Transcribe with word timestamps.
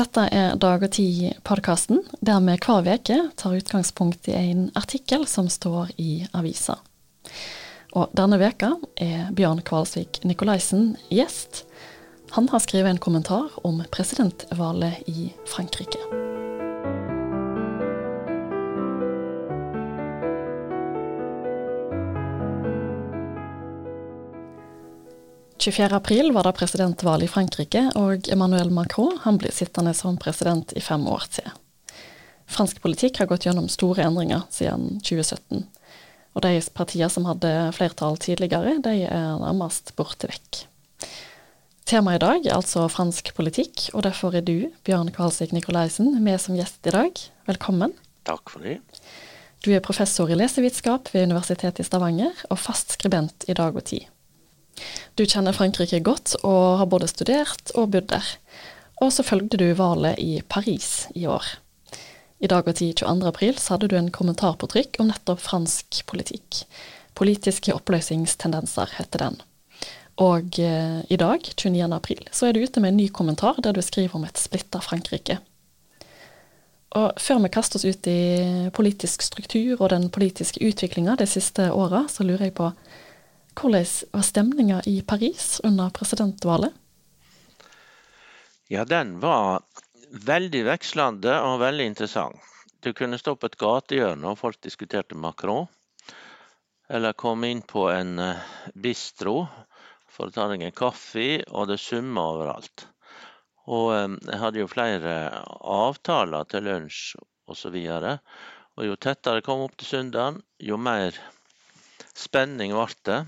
Dette 0.00 0.22
er 0.32 0.54
Dag 0.56 0.80
og 0.80 0.94
Tid-podkasten, 0.96 1.98
der 2.24 2.38
vi 2.40 2.54
hver 2.56 2.86
uke 2.88 3.16
tar 3.36 3.56
utgangspunkt 3.58 4.30
i 4.30 4.36
en 4.38 4.62
artikkel 4.78 5.26
som 5.28 5.50
står 5.52 5.90
i 6.00 6.22
avisa. 6.32 6.78
Og 7.92 8.08
denne 8.16 8.38
veka 8.40 8.70
er 8.96 9.28
Bjørn 9.36 9.60
Kvalsvik 9.66 10.22
Nikolaisen 10.24 10.94
gjest. 11.12 11.66
Han 12.32 12.48
har 12.48 12.64
skrevet 12.64 12.94
en 12.94 13.02
kommentar 13.02 13.52
om 13.60 13.84
presidentvalget 13.92 15.04
i 15.10 15.34
Frankrike. 15.44 16.19
24. 25.60 25.96
april 25.96 26.32
var 26.32 26.46
det 26.46 26.54
presidentvalg 26.56 27.26
i 27.26 27.28
Frankrike, 27.28 27.82
og 28.00 28.28
Emmanuel 28.32 28.70
Macron 28.72 29.18
han 29.26 29.36
blir 29.36 29.52
sittende 29.52 29.92
som 29.92 30.16
president 30.16 30.72
i 30.72 30.80
fem 30.80 31.02
år 31.04 31.26
til. 31.34 31.50
Fransk 32.48 32.78
politikk 32.80 33.18
har 33.20 33.28
gått 33.28 33.44
gjennom 33.44 33.66
store 33.68 34.06
endringer 34.08 34.46
siden 34.48 35.02
2017. 35.04 35.66
Og 36.32 36.44
de 36.46 36.54
partiene 36.72 37.10
som 37.12 37.26
hadde 37.28 37.50
flertall 37.76 38.16
tidligere, 38.22 38.78
de 38.80 39.02
er 39.04 39.34
nærmest 39.42 39.92
borte 40.00 40.30
vekk. 40.30 40.62
Temaet 41.90 42.22
i 42.22 42.24
dag 42.24 42.48
er 42.48 42.56
altså 42.56 42.86
fransk 42.88 43.28
politikk, 43.36 43.90
og 43.92 44.06
derfor 44.06 44.38
er 44.38 44.46
du, 44.46 44.70
Bjørn 44.88 45.12
Kvalsvik 45.12 45.52
Nikolaisen, 45.52 46.14
med 46.24 46.40
som 46.40 46.56
gjest 46.56 46.88
i 46.88 46.94
dag. 46.94 47.20
Velkommen. 47.50 47.92
Takk 48.24 48.54
for 48.54 48.64
det. 48.64 48.78
Du 49.60 49.74
er 49.74 49.84
professor 49.84 50.32
i 50.32 50.40
lesevitenskap 50.40 51.12
ved 51.12 51.28
Universitetet 51.28 51.84
i 51.84 51.86
Stavanger, 51.90 52.32
og 52.48 52.62
fast 52.62 52.96
skribent 52.96 53.44
i 53.44 53.58
Dag 53.60 53.76
og 53.76 53.84
Tid. 53.92 54.08
Du 55.18 55.24
kjenner 55.26 55.56
Frankrike 55.56 56.00
godt 56.04 56.36
og 56.40 56.80
har 56.80 56.88
både 56.90 57.08
studert 57.10 57.72
og 57.74 57.90
bodd 57.94 58.08
der. 58.12 58.26
Og 59.00 59.12
så 59.12 59.24
følgde 59.24 59.60
du 59.60 59.68
valget 59.76 60.20
i 60.20 60.40
Paris 60.48 61.08
i 61.16 61.26
år. 61.26 61.44
I 62.40 62.48
dag 62.48 62.68
og 62.68 62.76
tid 62.76 62.94
22. 62.96 63.28
april 63.28 63.58
så 63.60 63.74
hadde 63.74 63.90
du 63.92 63.96
en 63.98 64.12
kommentar 64.12 64.56
på 64.60 64.68
trykk 64.72 65.00
om 65.02 65.10
nettopp 65.10 65.42
fransk 65.44 66.02
politikk. 66.08 66.64
Politiske 67.16 67.74
oppløsningstendenser 67.76 68.92
heter 68.96 69.24
den. 69.26 69.40
Og 70.20 70.56
eh, 70.60 71.00
i 71.08 71.16
dag, 71.20 71.44
29. 71.56 71.84
april, 71.96 72.26
så 72.32 72.48
er 72.48 72.56
du 72.56 72.64
ute 72.64 72.80
med 72.80 72.92
en 72.92 73.00
ny 73.00 73.08
kommentar 73.12 73.60
der 73.64 73.76
du 73.76 73.80
skriver 73.84 74.16
om 74.16 74.24
et 74.28 74.40
splitta 74.40 74.80
Frankrike. 74.84 75.38
Og 76.98 77.20
før 77.22 77.38
vi 77.44 77.52
kaster 77.54 77.78
oss 77.78 77.86
ut 77.86 78.08
i 78.10 78.70
politisk 78.74 79.22
struktur 79.22 79.78
og 79.78 79.92
den 79.92 80.08
politiske 80.10 80.60
utviklinga 80.66 81.14
de 81.20 81.28
siste 81.30 81.70
åra, 81.72 82.06
så 82.10 82.26
lurer 82.26 82.48
jeg 82.48 82.56
på 82.58 82.72
hvordan 83.54 83.86
var 84.12 84.22
stemninga 84.26 84.82
i 84.86 85.00
Paris 85.02 85.60
under 85.64 85.90
presidentvalget? 85.90 86.72
Ja, 88.70 88.84
den 88.84 89.16
var 89.20 89.62
veldig 90.10 90.62
vekslende 90.66 91.34
og 91.42 91.60
veldig 91.62 91.86
interessant. 91.90 92.38
Du 92.80 92.92
kunne 92.96 93.18
stå 93.18 93.34
på 93.36 93.50
et 93.50 93.58
gatehjørne 93.60 94.30
og 94.30 94.38
folk 94.40 94.60
diskuterte 94.64 95.18
Macron. 95.18 95.66
Eller 96.90 97.18
komme 97.18 97.50
inn 97.52 97.60
på 97.62 97.84
en 97.90 98.18
eh, 98.18 98.46
bistro 98.74 99.44
for 100.10 100.30
å 100.30 100.34
ta 100.34 100.46
deg 100.50 100.64
en 100.66 100.74
kaffe, 100.74 101.42
og 101.50 101.68
det 101.70 101.76
summa 101.78 102.24
overalt. 102.32 102.86
Og 103.70 103.92
eh, 103.94 104.16
jeg 104.32 104.40
hadde 104.42 104.62
jo 104.62 104.70
flere 104.70 105.14
avtaler 105.60 106.48
til 106.50 106.66
lunsj 106.66 107.02
osv. 107.50 107.76
Og, 107.76 108.08
og 108.78 108.88
jo 108.88 108.96
tettere 108.96 109.38
jeg 109.38 109.46
kom 109.46 109.66
opp 109.66 109.76
til 109.78 109.92
søndagen, 109.92 110.40
jo 110.58 110.80
mer 110.80 111.14
spenning 112.16 112.74
ble 112.76 112.86
det. 113.08 113.20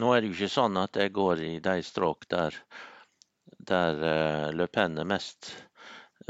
Nå 0.00 0.12
er 0.12 0.20
det 0.22 0.30
jo 0.30 0.36
ikke 0.36 0.54
sånn 0.56 0.78
at 0.80 0.98
jeg 0.98 1.14
går 1.14 1.42
i 1.46 1.52
de 1.62 1.76
stråk 1.86 2.26
der, 2.32 2.56
der 3.70 4.02
uh, 4.02 4.46
Le 4.54 4.66
Pen 4.66 4.98
er 4.98 5.06
mest 5.06 5.52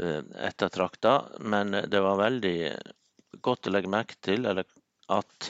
uh, 0.01 0.21
ettertrakta, 0.49 1.15
men 1.39 1.73
det 1.89 2.03
var 2.05 2.21
veldig 2.21 2.57
godt 3.41 3.67
å 3.69 3.73
legge 3.73 3.91
merke 3.91 4.19
til 4.21 4.45
at, 4.51 5.49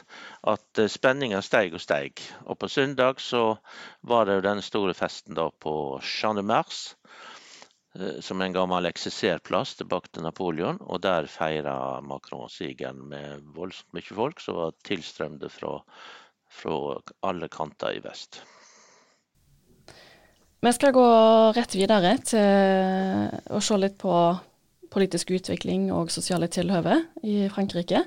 at 0.53 0.83
spenninga 0.91 1.41
steig 1.43 1.75
og 1.75 1.83
steig. 1.83 2.23
Og 2.47 2.59
på 2.61 2.69
søndag 2.71 3.19
så 3.23 3.57
var 4.07 4.27
det 4.27 4.39
jo 4.39 4.47
den 4.47 4.63
store 4.63 4.95
festen 4.97 5.35
da 5.37 5.49
på 5.51 5.73
Champ 6.03 6.39
de 6.39 6.45
Mars, 6.47 6.95
som 8.21 8.41
en 8.41 8.53
gammel 8.53 8.89
eksisterplass 8.89 9.75
tilbake 9.79 10.11
til 10.13 10.25
Napoleon. 10.27 10.79
Og 10.85 11.01
der 11.05 11.29
feira 11.31 11.99
Macron 12.05 12.49
sigeren 12.51 13.03
med 13.09 13.43
voldsomt 13.55 13.97
mye 13.97 14.17
folk 14.21 14.43
som 14.43 14.59
var 14.61 14.77
tilstrømte 14.87 15.49
fra 15.53 15.79
fra 16.49 17.01
alle 17.27 17.49
kanter 17.51 17.97
i 17.97 18.03
vest. 18.03 18.41
Vi 20.61 20.73
skal 20.73 20.93
gå 20.95 21.07
rett 21.55 21.75
videre 21.77 22.15
til 22.25 23.53
å 23.53 23.61
se 23.63 23.77
litt 23.77 23.97
på 24.01 24.13
politisk 24.91 25.31
utvikling 25.35 25.89
og 25.93 26.11
sosiale 26.11 26.49
tilhøve 26.51 27.01
i 27.27 27.45
Frankrike. 27.53 28.05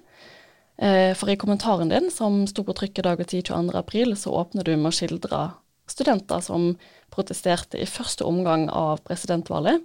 Eh, 0.81 1.13
for 1.15 1.31
i 1.31 1.37
kommentaren 1.39 1.93
din, 1.93 2.09
som 2.11 2.43
sto 2.49 2.65
på 2.65 2.75
trykket 2.77 3.05
dag 3.05 3.21
og 3.21 3.29
tid 3.29 3.45
22.4, 3.53 4.17
så 4.17 4.33
åpner 4.35 4.67
du 4.67 4.73
med 4.77 4.91
å 4.91 4.97
skildre 4.97 5.43
studenter 5.91 6.43
som 6.45 6.75
protesterte 7.11 7.81
i 7.81 7.89
første 7.89 8.27
omgang 8.27 8.69
av 8.71 9.03
presidentvalget, 9.07 9.83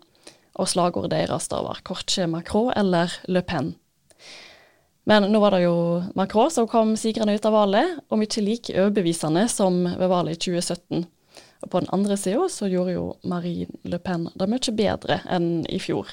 og 0.55 0.69
slagordet 0.71 1.11
deres 1.11 1.49
da 1.51 1.61
var 1.65 1.81
'Corche 1.83 2.27
Macron' 2.29 2.73
eller 2.75 3.11
'Le 3.27 3.41
Pen'. 3.41 3.75
Men 5.05 5.27
nå 5.31 5.39
var 5.39 5.51
det 5.51 5.65
jo 5.65 6.03
Macron 6.15 6.51
som 6.51 6.67
kom 6.67 6.95
sigrende 6.97 7.35
ut 7.35 7.45
av 7.45 7.53
valget, 7.53 7.99
og 8.09 8.19
mye 8.19 8.41
like 8.41 8.73
overbevisende 8.73 9.47
som 9.51 9.83
ved 9.83 10.09
valget 10.09 10.37
i 10.37 10.51
2017. 10.51 11.05
Og 11.61 11.69
på 11.69 11.79
den 11.79 11.89
andre 11.93 12.17
sida 12.17 12.47
så 12.49 12.69
gjorde 12.69 12.95
jo 12.95 13.05
Marine 13.23 13.77
Le 13.83 13.99
Pen 13.99 14.29
det 14.33 14.49
mye 14.49 14.73
bedre 14.77 15.21
enn 15.29 15.65
i 15.69 15.79
fjor. 15.79 16.09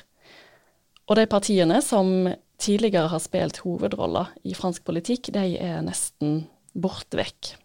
Og 1.09 1.17
de 1.17 1.27
partiene 1.27 1.81
som 1.83 2.29
tidligere 2.63 3.09
har 3.09 3.21
spilt 3.21 3.63
hovedroller 3.65 4.31
i 4.45 4.55
fransk 4.55 4.85
politikk, 4.85 5.33
de 5.35 5.57
er 5.59 5.83
nesten 5.85 6.45
borte 6.73 7.19
vekk. 7.19 7.57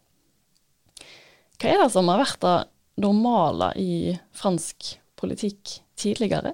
Hva 1.58 1.74
er 1.74 1.80
det 1.82 1.90
som 1.90 2.10
har 2.12 2.22
vært 2.22 2.42
det 2.44 2.58
normale 3.02 3.72
i 3.82 4.14
fransk 4.38 4.92
politikk 5.18 5.80
tidligere? 5.98 6.54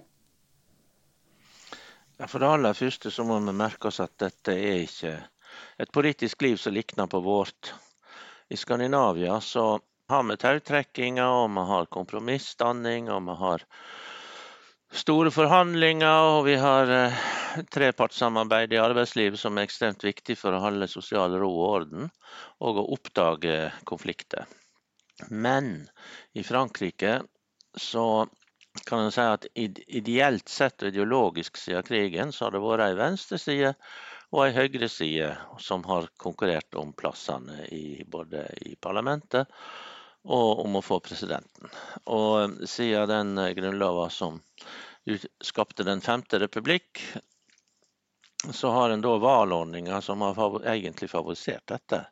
For 2.24 2.40
det 2.40 2.47
aller 2.47 2.78
første 2.78 3.12
så 3.12 3.25
må 3.28 3.41
vi 3.44 3.56
merke 3.58 3.90
oss 3.90 4.00
at 4.00 4.14
dette 4.22 4.56
er 4.56 4.86
ikke 4.86 5.18
et 5.84 5.91
politisk 5.91 6.46
liv 6.46 6.56
som 6.62 6.75
likner 6.75 7.09
på 7.12 7.19
vårt. 7.25 7.74
I 8.47 8.56
Skandinavia 8.56 9.41
så 9.44 9.81
har 10.09 10.24
vi 10.30 10.40
tautrekkinger, 10.40 11.35
og 11.44 11.52
vi 11.52 11.68
har 11.74 11.91
kompromissdanning, 11.91 13.12
og 13.12 13.28
vi 13.28 13.38
har 13.44 13.68
store 15.03 15.35
forhandlinger, 15.35 16.31
og 16.38 16.46
vi 16.47 16.56
har 16.64 16.96
eh, 16.96 17.22
trepartssamarbeid 17.75 18.75
i 18.75 18.81
arbeidslivet 18.81 19.41
som 19.41 19.58
er 19.58 19.68
ekstremt 19.68 20.03
viktig 20.06 20.38
for 20.40 20.56
å 20.56 20.64
holde 20.64 20.88
sosial 20.91 21.35
ro 21.41 21.50
og 21.52 21.70
orden, 21.81 22.12
og 22.64 22.80
å 22.80 22.90
oppdage 22.96 23.72
konflikter. 23.90 24.47
Men 25.29 25.90
i 26.34 26.44
Frankrike 26.44 27.22
så 27.78 28.28
kan 28.85 29.00
en 29.00 29.12
si 29.12 29.22
at 29.22 29.46
ideelt 29.56 30.50
sett 30.50 30.81
og 30.81 30.90
ideologisk 30.90 31.57
siden 31.57 31.85
krigen, 31.85 32.31
så 32.34 32.47
har 32.47 32.56
det 32.56 32.62
vært 32.63 32.85
ei 32.88 32.97
venstreside 32.97 33.73
og 34.34 34.46
ei 34.47 34.53
høyreside 34.56 35.29
som 35.62 35.84
har 35.85 36.09
konkurrert 36.18 36.73
om 36.81 36.94
plassene 36.97 37.68
i, 37.69 38.02
både 38.06 38.47
i 38.66 38.73
parlamentet 38.81 39.52
og 40.23 40.63
om 40.63 40.79
å 40.79 40.81
få 40.81 40.97
presidenten. 41.03 41.69
Og 42.09 42.63
siden 42.69 43.35
den 43.35 43.56
grunnlova 43.57 44.07
som 44.09 44.40
skapte 45.44 45.84
den 45.84 46.02
femte 46.02 46.40
republikk, 46.40 47.02
så 48.52 48.72
har 48.75 48.90
en 48.91 49.03
da 49.03 49.18
valgordninger 49.19 50.02
som 50.02 50.23
har 50.23 50.40
egentlig 50.68 51.12
favorisert 51.12 51.68
dette. 51.68 52.06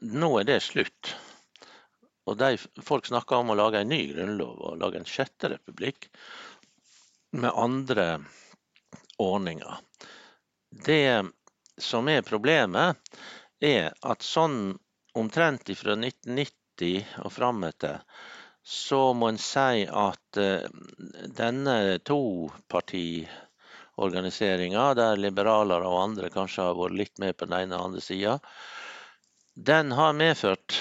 Nå 0.00 0.30
er 0.40 0.46
det 0.48 0.60
slutt. 0.64 1.16
Og 2.28 2.36
de, 2.40 2.56
Folk 2.84 3.08
snakker 3.08 3.40
om 3.40 3.52
å 3.52 3.58
lage 3.58 3.82
en 3.82 3.92
ny 3.92 4.02
grunnlov 4.12 4.60
og 4.60 4.80
lage 4.82 5.00
en 5.00 5.08
sjette 5.08 5.52
republikk 5.54 6.10
med 7.36 7.56
andre 7.56 8.06
ordninger. 9.18 9.76
Det 10.70 11.24
som 11.78 12.08
er 12.08 12.22
problemet, 12.26 12.96
er 13.60 13.92
at 14.06 14.22
sånn 14.22 14.78
omtrent 15.18 15.70
fra 15.78 15.92
1990 15.96 17.04
og 17.24 17.32
frametter, 17.34 17.98
så 18.62 19.14
må 19.16 19.28
en 19.32 19.38
si 19.40 19.86
at 19.88 20.36
uh, 20.38 20.60
denne 21.40 21.98
topartiorganiseringa, 22.06 24.94
der 24.98 25.16
liberalere 25.16 25.88
og 25.88 26.02
andre 26.02 26.30
kanskje 26.34 26.62
har 26.68 26.74
vært 26.78 26.98
litt 27.00 27.18
med 27.22 27.36
på 27.36 27.44
den 27.48 27.58
ene 27.62 27.76
og 27.78 27.84
andre 27.88 28.02
sida, 28.04 28.34
den 29.58 29.92
har 29.96 30.12
medført 30.14 30.78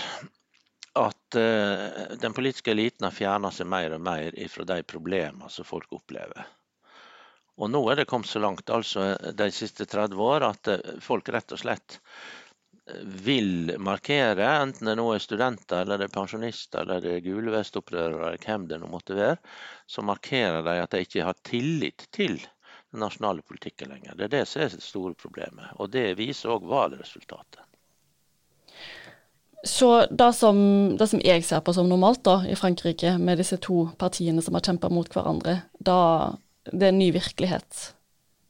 at 0.99 1.37
uh, 1.37 2.15
den 2.19 2.35
politiske 2.35 2.73
eliten 2.73 3.07
har 3.07 3.15
fjerna 3.15 3.51
seg 3.53 3.69
mer 3.69 3.95
og 3.97 4.03
mer 4.03 4.37
ifra 4.39 4.65
de 4.67 4.81
problemene 4.87 5.49
som 5.53 5.67
folk 5.67 5.93
opplever. 5.97 6.47
Og 7.57 7.71
nå 7.73 7.81
er 7.89 8.01
det 8.01 8.09
kommet 8.09 8.29
så 8.29 8.41
langt 8.43 8.69
altså 8.69 9.15
de 9.33 9.47
siste 9.53 9.87
30 9.89 10.25
år 10.27 10.45
at 10.49 10.73
uh, 10.73 10.97
folk 11.03 11.29
rett 11.33 11.55
og 11.55 11.63
slett 11.63 11.99
vil 13.03 13.73
markere, 13.83 14.45
enten 14.61 14.87
det 14.87 14.95
nå 14.95 15.09
er 15.11 15.19
studenter 15.19 15.81
eller 15.83 15.99
det 15.99 16.07
er 16.07 16.13
pensjonister 16.13 16.85
eller 16.85 17.01
det 17.03 17.17
er 17.17 17.25
gulevestopprørere 17.25 18.29
eller 18.29 18.45
hvem 18.45 18.67
det 18.69 18.79
nå 18.79 18.87
måtte 18.91 19.17
være, 19.17 19.35
så 19.91 20.03
markerer 20.07 20.63
de 20.63 20.77
at 20.83 20.95
de 20.95 21.01
ikke 21.03 21.25
har 21.27 21.41
tillit 21.43 22.07
til 22.15 22.37
den 22.39 23.03
nasjonale 23.03 23.43
politikken 23.43 23.91
lenger. 23.91 24.15
Det 24.15 24.29
er 24.29 24.35
det 24.37 24.45
som 24.47 24.63
er 24.63 24.71
det 24.71 24.83
store 24.85 25.15
problemet. 25.19 25.73
Og 25.81 25.91
det 25.91 26.13
viser 26.19 26.53
òg 26.55 26.67
valgresultatet. 26.71 27.66
Så 29.65 30.05
det 30.11 30.33
som, 30.37 30.57
det 30.97 31.07
som, 31.09 31.21
jeg 31.23 31.43
ser 31.45 31.63
på 31.65 31.73
som 31.73 31.89
normalt 31.89 32.21
da, 32.27 32.39
i 32.45 32.55
Frankrike, 32.55 33.15
med 33.17 33.39
disse 33.41 33.57
to 33.61 33.87
partiene 33.97 34.43
som 34.45 34.57
har 34.57 34.65
kjempa 34.67 34.91
mot 34.93 35.09
hverandre, 35.11 35.61
da, 35.79 35.99
det 36.69 36.89
er 36.89 36.93
en 36.93 36.99
ny 37.01 37.09
virkelighet 37.15 37.91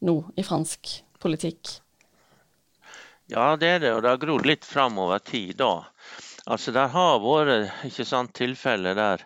nå 0.04 0.20
i 0.36 0.44
fransk 0.46 0.98
politikk? 1.24 1.78
Ja, 3.32 3.56
det 3.60 3.68
er 3.68 3.80
det, 3.84 3.94
og 3.96 4.04
det 4.04 4.12
har 4.14 4.22
grodd 4.22 4.46
litt 4.48 4.66
fram 4.68 5.00
over 5.04 5.20
tid 5.20 5.58
da. 5.60 5.88
Altså, 6.48 6.72
Det 6.72 6.88
har 6.94 7.20
vært 7.20 7.88
ikke 7.88 8.06
sant, 8.08 8.36
tilfeller 8.36 8.96
der 8.96 9.26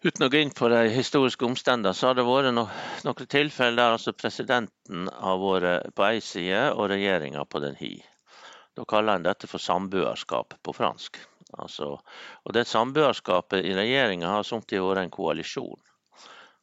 Uten 0.00 0.24
å 0.24 0.30
gå 0.32 0.38
inn 0.40 0.52
på 0.56 0.70
de 0.72 0.78
historiske 0.94 1.44
omstendighetene, 1.44 1.92
så 1.92 2.08
har 2.08 2.14
det 2.16 2.22
vært 2.24 2.54
no 2.56 2.62
noen 3.04 3.26
tilfeller 3.28 3.76
der 3.76 3.96
altså 3.98 4.14
presidenten 4.16 5.10
har 5.12 5.36
vært 5.42 5.90
på 5.92 6.06
én 6.06 6.24
side 6.24 6.62
og 6.72 6.88
regjeringa 6.88 7.44
på 7.44 7.60
den 7.60 7.76
hi. 7.76 7.98
Da 8.76 8.86
kaller 8.88 9.18
en 9.18 9.26
dette 9.26 9.48
for 9.50 9.62
samboerskap 9.62 10.54
på 10.62 10.74
fransk. 10.76 11.18
Altså, 11.58 11.96
og 12.44 12.54
det 12.54 12.68
Samboerskapet 12.70 13.66
i 13.66 13.74
regjeringa 13.74 14.28
har 14.36 14.46
samtidig 14.46 14.84
vært 14.86 15.04
en 15.04 15.14
koalisjon. 15.14 15.80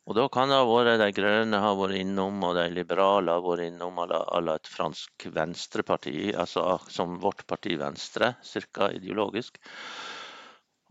Og 0.07 0.15
Da 0.15 0.23
kan 0.31 0.47
det 0.47 0.55
ha 0.55 0.63
vært 0.63 1.01
de 1.01 1.09
grønne 1.11 1.59
har 1.59 1.73
vært 1.75 1.99
innom, 1.99 2.39
og 2.47 2.55
de 2.55 2.69
liberale 2.71 3.33
har 3.35 3.43
vært 3.43 3.65
innom, 3.65 3.97
eller 4.07 4.55
et 4.55 4.69
fransk 4.71 5.27
venstreparti, 5.35 6.31
altså 6.31 6.77
som 6.87 7.17
vårt 7.19 7.43
parti 7.47 7.75
Venstre, 7.75 8.37
cirka 8.41 8.87
ideologisk. 8.95 9.59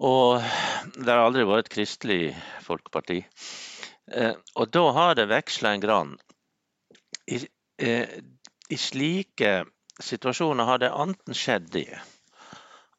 Og 0.05 0.45
det 1.01 1.09
har 1.09 1.23
aldri 1.25 1.47
vært 1.49 1.65
et 1.65 1.75
kristelig 1.79 2.35
folkeparti. 2.67 3.23
Eh, 4.12 4.35
og 4.61 4.69
da 4.71 4.85
har 4.93 5.17
det 5.17 5.31
veksla 5.31 5.73
en 5.73 5.81
grann. 5.81 6.12
I, 7.27 7.41
eh, 7.81 8.19
I, 8.69 8.77
slike 8.77 9.65
situasjoner 10.03 10.69
har 10.69 10.83
det 10.83 10.93
enten 10.93 11.37
skjedd 11.37 11.77
i 11.81 11.87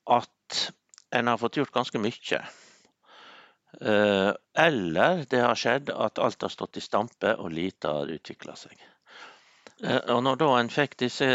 at 0.07 0.61
en 1.15 1.27
har 1.27 1.39
fått 1.41 1.59
gjort 1.59 1.75
ganske 1.75 1.99
mye 2.01 2.41
Eh, 3.81 4.33
eller 4.53 5.25
det 5.29 5.41
har 5.43 5.55
skjedd 5.55 5.89
at 5.93 6.19
alt 6.19 6.41
har 6.41 6.49
stått 6.49 6.79
i 6.79 6.83
stampe 6.83 7.35
og 7.35 7.51
lite 7.53 7.91
har 7.91 8.13
utvikla 8.13 8.55
seg. 8.57 8.77
Eh, 9.83 9.99
og 10.13 10.23
når 10.25 10.39
da 10.41 10.51
en 10.57 10.71
fikk 10.73 10.97
disse 11.03 11.27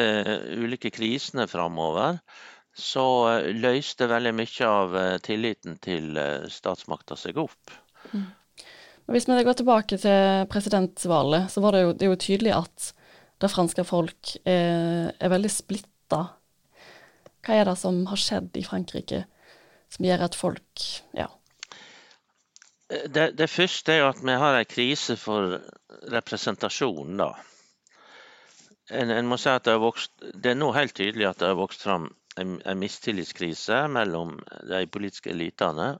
ulike 0.58 0.90
krisene 0.94 1.46
framover, 1.50 2.18
så 2.74 3.06
eh, 3.30 3.50
løste 3.54 4.08
veldig 4.10 4.34
mye 4.34 4.70
av 4.70 4.96
tilliten 5.22 5.78
til 5.82 6.18
statsmakta 6.50 7.18
seg 7.20 7.38
opp. 7.42 7.76
Mm. 8.10 8.30
Hvis 9.12 9.28
vi 9.28 9.44
går 9.44 9.58
tilbake 9.58 9.98
til 9.98 10.44
presidentvalget, 10.50 11.50
så 11.52 11.62
var 11.62 11.74
det 11.74 11.84
jo, 11.84 11.94
det 11.94 12.10
jo 12.10 12.18
tydelig 12.18 12.52
at 12.56 12.92
det 13.42 13.50
franske 13.50 13.84
folk 13.86 14.36
er, 14.46 15.12
er 15.18 15.32
veldig 15.32 15.50
splitta. 15.50 16.22
Hva 17.42 17.58
er 17.58 17.66
det 17.68 17.76
som 17.80 18.04
har 18.06 18.20
skjedd 18.20 18.56
i 18.58 18.64
Frankrike 18.66 19.24
som 19.92 20.06
gjør 20.06 20.26
at 20.28 20.36
folk 20.38 20.84
ja, 21.18 21.26
det, 23.08 23.32
det, 23.38 23.48
første 23.50 23.94
er 23.94 24.04
at 24.10 24.20
vi 24.24 24.34
har 24.36 24.58
en 24.58 24.68
krise 24.68 25.16
for 25.20 25.58
representasjon. 26.12 27.16
da. 27.16 27.30
En, 28.90 29.10
en, 29.10 29.28
må 29.28 29.38
si 29.40 29.48
at 29.48 29.64
Det, 29.64 29.78
vokst, 29.80 30.12
det 30.20 30.52
er 30.52 30.58
nå 30.58 30.72
helt 30.76 30.94
tydelig 30.96 31.30
at 31.30 31.40
det 31.40 31.52
har 31.52 31.60
vokst 31.60 31.86
fram 31.86 32.10
en, 32.36 32.58
en 32.64 32.80
mistillitskrise 32.80 33.86
mellom 33.88 34.38
de 34.68 34.84
politiske 34.86 35.32
elitene, 35.32 35.94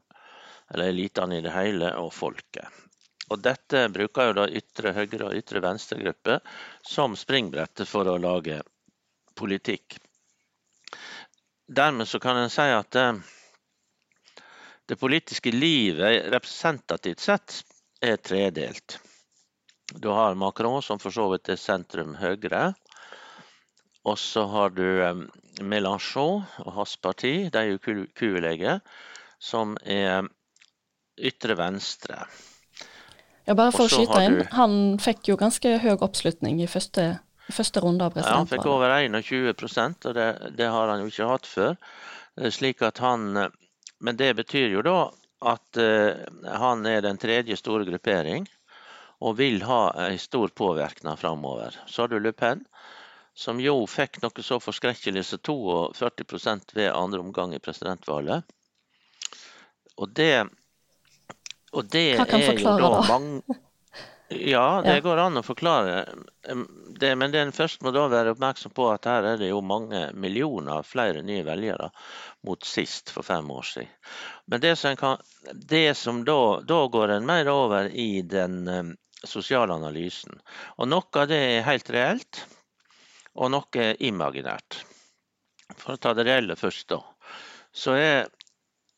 eller 0.73 0.93
elitene 0.93 1.39
i 1.39 1.45
det 1.45 1.53
hele, 1.55 1.95
og 2.01 2.13
folket. 2.13 2.82
Og 3.33 3.41
Dette 3.41 3.87
bruker 3.89 4.29
jo 4.29 4.37
da 4.37 4.49
ytre 4.61 4.93
høyre 4.93 5.31
og 5.31 5.37
ytre 5.39 5.63
venstre 5.65 5.97
grupper 6.03 6.43
som 6.85 7.17
springbrettet 7.17 7.89
for 7.89 8.09
å 8.13 8.19
lage 8.21 8.59
politikk. 9.39 9.97
Dermed 11.73 12.09
så 12.09 12.21
kan 12.21 12.37
en 12.37 12.53
si 12.53 12.67
at 12.69 12.99
eh, 13.01 13.23
det 14.91 14.99
politiske 15.01 15.55
livet 15.55 16.29
representativt 16.35 17.25
sett 17.25 17.63
er 18.05 18.21
tredelt. 18.21 18.99
Du 19.95 20.11
har 20.13 20.35
Macron, 20.35 20.83
som 20.83 21.01
for 21.01 21.15
så 21.15 21.31
vidt 21.33 21.49
er 21.53 21.61
sentrum 21.61 22.15
høyre. 22.21 22.75
Og 24.05 24.19
så 24.19 24.45
har 24.51 24.73
du 24.75 24.85
Mélenchon 25.63 26.43
og 26.65 26.73
hans 26.77 26.97
parti, 27.01 27.35
de 27.53 27.61
er 27.61 27.71
jo 27.71 28.07
kuelege, 28.19 28.81
som 29.39 29.77
er 29.85 30.27
ytre 31.17 31.57
venstre. 31.57 32.25
Ja, 33.49 33.57
bare 33.59 33.73
for 33.75 33.89
å 33.89 33.91
skyte 33.91 34.21
inn, 34.23 34.39
han 34.55 34.77
fikk 35.03 35.33
jo 35.33 35.39
ganske 35.41 35.79
høy 35.83 35.97
oppslutning 35.97 36.61
i 36.63 36.69
første, 36.71 37.09
første 37.51 37.83
runde 37.83 38.07
av 38.07 38.15
presidentvalget. 38.15 38.31
Ja, 38.31 38.39
han 38.39 38.53
fikk 38.53 38.69
over 38.71 38.93
21 39.59 40.09
og 40.11 40.15
det, 40.19 40.29
det 40.61 40.69
har 40.71 40.93
han 40.93 41.03
jo 41.03 41.11
ikke 41.11 41.31
hatt 41.33 41.49
før. 41.51 41.75
Slik 42.55 42.81
at 42.87 43.03
han 43.03 43.51
men 44.03 44.17
det 44.17 44.35
betyr 44.35 44.73
jo 44.75 44.83
da 44.83 44.97
at 45.47 45.79
uh, 45.79 46.23
han 46.59 46.87
er 46.91 47.05
den 47.05 47.21
tredje 47.23 47.55
store 47.59 47.87
gruppering 47.87 48.49
og 49.23 49.37
vil 49.39 49.63
ha 49.63 49.93
en 50.09 50.19
stor 50.19 50.51
påvirkning 50.59 51.15
framover. 51.21 51.77
Så 51.87 52.03
har 52.03 52.11
du 52.11 52.19
Le 52.19 52.33
Pen, 52.35 52.65
som 53.35 53.61
jo 53.63 53.77
fikk 53.87 54.19
noe 54.25 54.43
så 54.43 54.59
forskrekkelig 54.59 55.23
som 55.29 55.39
42% 55.95 56.75
ved 56.75 56.91
andre 56.91 57.23
omgang 57.23 57.55
i 57.55 57.63
presidentvalget. 57.63 58.43
Og 60.03 60.11
det, 60.11 60.49
og 61.73 61.89
det 61.93 62.07
er 62.15 62.23
jo 62.61 62.79
da 62.79 62.91
mange 63.09 63.59
ja, 64.53 64.83
det 64.85 65.01
går 65.05 65.21
an 65.21 65.41
å 65.41 65.43
forklare. 65.45 66.05
Det, 67.01 67.11
men 67.19 67.33
den 67.35 67.53
først 67.53 67.83
må 67.85 67.93
da 67.93 68.07
være 68.09 68.33
oppmerksom 68.33 68.73
på 68.77 68.87
at 68.93 69.09
her 69.09 69.27
er 69.33 69.41
det 69.41 69.51
jo 69.51 69.61
mange 69.65 70.07
millioner 70.17 70.87
flere 70.87 71.25
nye 71.27 71.45
velgere 71.45 71.91
mot 72.47 72.65
sist 72.65 73.13
for 73.13 73.27
fem 73.27 73.51
år 73.53 73.69
siden. 73.69 73.93
Men 74.47 74.65
det 74.65 74.75
som, 74.81 74.97
kan, 74.97 75.21
det 75.53 75.95
som 75.99 76.23
da, 76.25 76.39
da, 76.65 76.81
går 76.93 77.17
en 77.17 77.29
mer 77.29 77.51
over 77.53 77.91
i 77.93 78.23
den 78.23 78.97
sosiale 79.25 79.75
analysen. 79.75 80.41
Og 80.79 80.89
noe 80.91 81.23
av 81.23 81.29
det 81.31 81.41
er 81.59 81.69
helt 81.69 81.91
reelt, 81.95 82.45
og 83.37 83.53
noe 83.55 83.85
er 83.85 84.01
imaginært. 84.03 84.83
For 85.79 85.95
å 85.95 86.01
ta 86.01 86.13
det 86.17 86.27
reelle 86.29 86.57
først, 86.59 86.89
da. 86.93 87.01
Så 87.73 87.97
er 87.97 88.29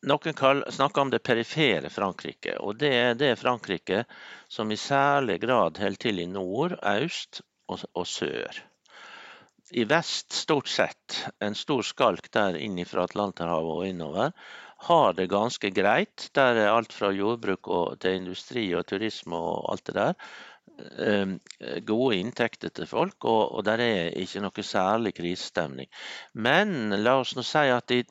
noen 0.04 0.64
snakker 0.72 1.02
om 1.02 1.10
det 1.10 1.22
perifere 1.24 1.90
Frankrike, 1.90 2.58
og 2.60 2.78
det 2.80 2.92
er 2.94 3.18
det 3.18 3.34
Frankrike 3.40 4.04
som 4.48 4.70
i 4.70 4.78
særlig 4.80 5.40
grad 5.42 5.80
holder 5.80 6.02
til 6.06 6.20
i 6.20 6.28
nord, 6.30 6.76
øst 6.80 7.42
og, 7.68 7.84
og 7.94 8.06
sør. 8.06 8.60
I 9.72 9.86
vest 9.88 10.34
stort 10.36 10.68
sett, 10.68 11.24
en 11.40 11.56
stor 11.56 11.82
skalk 11.82 12.28
der 12.36 12.58
inn 12.60 12.76
fra 12.86 13.06
Atlanterhavet 13.08 13.78
og 13.78 13.86
innover, 13.88 14.34
har 14.84 15.14
det 15.16 15.30
ganske 15.32 15.70
greit. 15.72 16.28
Der 16.36 16.58
er 16.60 16.74
alt 16.74 16.92
fra 16.92 17.08
jordbruk 17.14 17.70
til 18.00 18.18
industri 18.18 18.66
og 18.76 18.84
turisme 18.86 19.38
og 19.38 19.70
alt 19.72 19.86
det 19.88 19.94
der. 19.96 20.18
Ehm, 20.98 21.38
gode 21.86 22.18
inntekter 22.18 22.72
til 22.74 22.86
folk, 22.90 23.24
og, 23.24 23.54
og 23.54 23.64
der 23.64 23.80
er 23.80 24.18
ikke 24.20 24.42
noe 24.42 24.64
særlig 24.66 25.14
krisestemning. 25.16 25.88
Men 26.34 26.92
la 27.04 27.16
oss 27.20 27.36
nå 27.38 27.44
si 27.46 27.64
at 27.70 27.94
i 27.94 28.02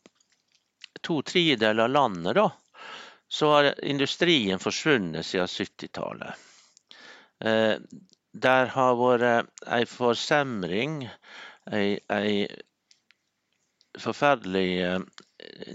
to 1.04 1.22
tredjedeler 1.28 1.88
av 1.88 1.94
landet, 1.94 2.36
da, 2.40 2.50
så 3.28 3.52
har 3.54 3.70
industrien 3.86 4.62
forsvunnet 4.62 5.26
siden 5.26 5.50
70-tallet. 5.50 6.50
Eh, 7.46 7.76
der 8.34 8.70
har 8.74 8.98
vært 8.98 9.66
ei 9.78 9.84
forsemring, 9.90 11.04
ei, 11.72 12.00
ei 12.10 12.48
forferdelig 14.00 14.70
eh, 14.82 15.00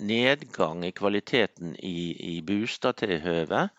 nedgang 0.03 0.85
i 0.87 0.93
kvaliteten 0.97 1.75
i, 1.77 1.99
i 2.33 2.39
bostadtilhøvet. 2.47 3.75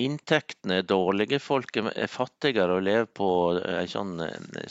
Inntektene 0.00 0.80
er 0.80 0.86
dårlige, 0.88 1.40
folk 1.42 1.76
er 1.82 2.08
fattigere 2.08 2.78
og 2.78 2.86
lever 2.86 3.08
på 3.18 3.28
ei 3.60 3.84
sånn 3.92 4.22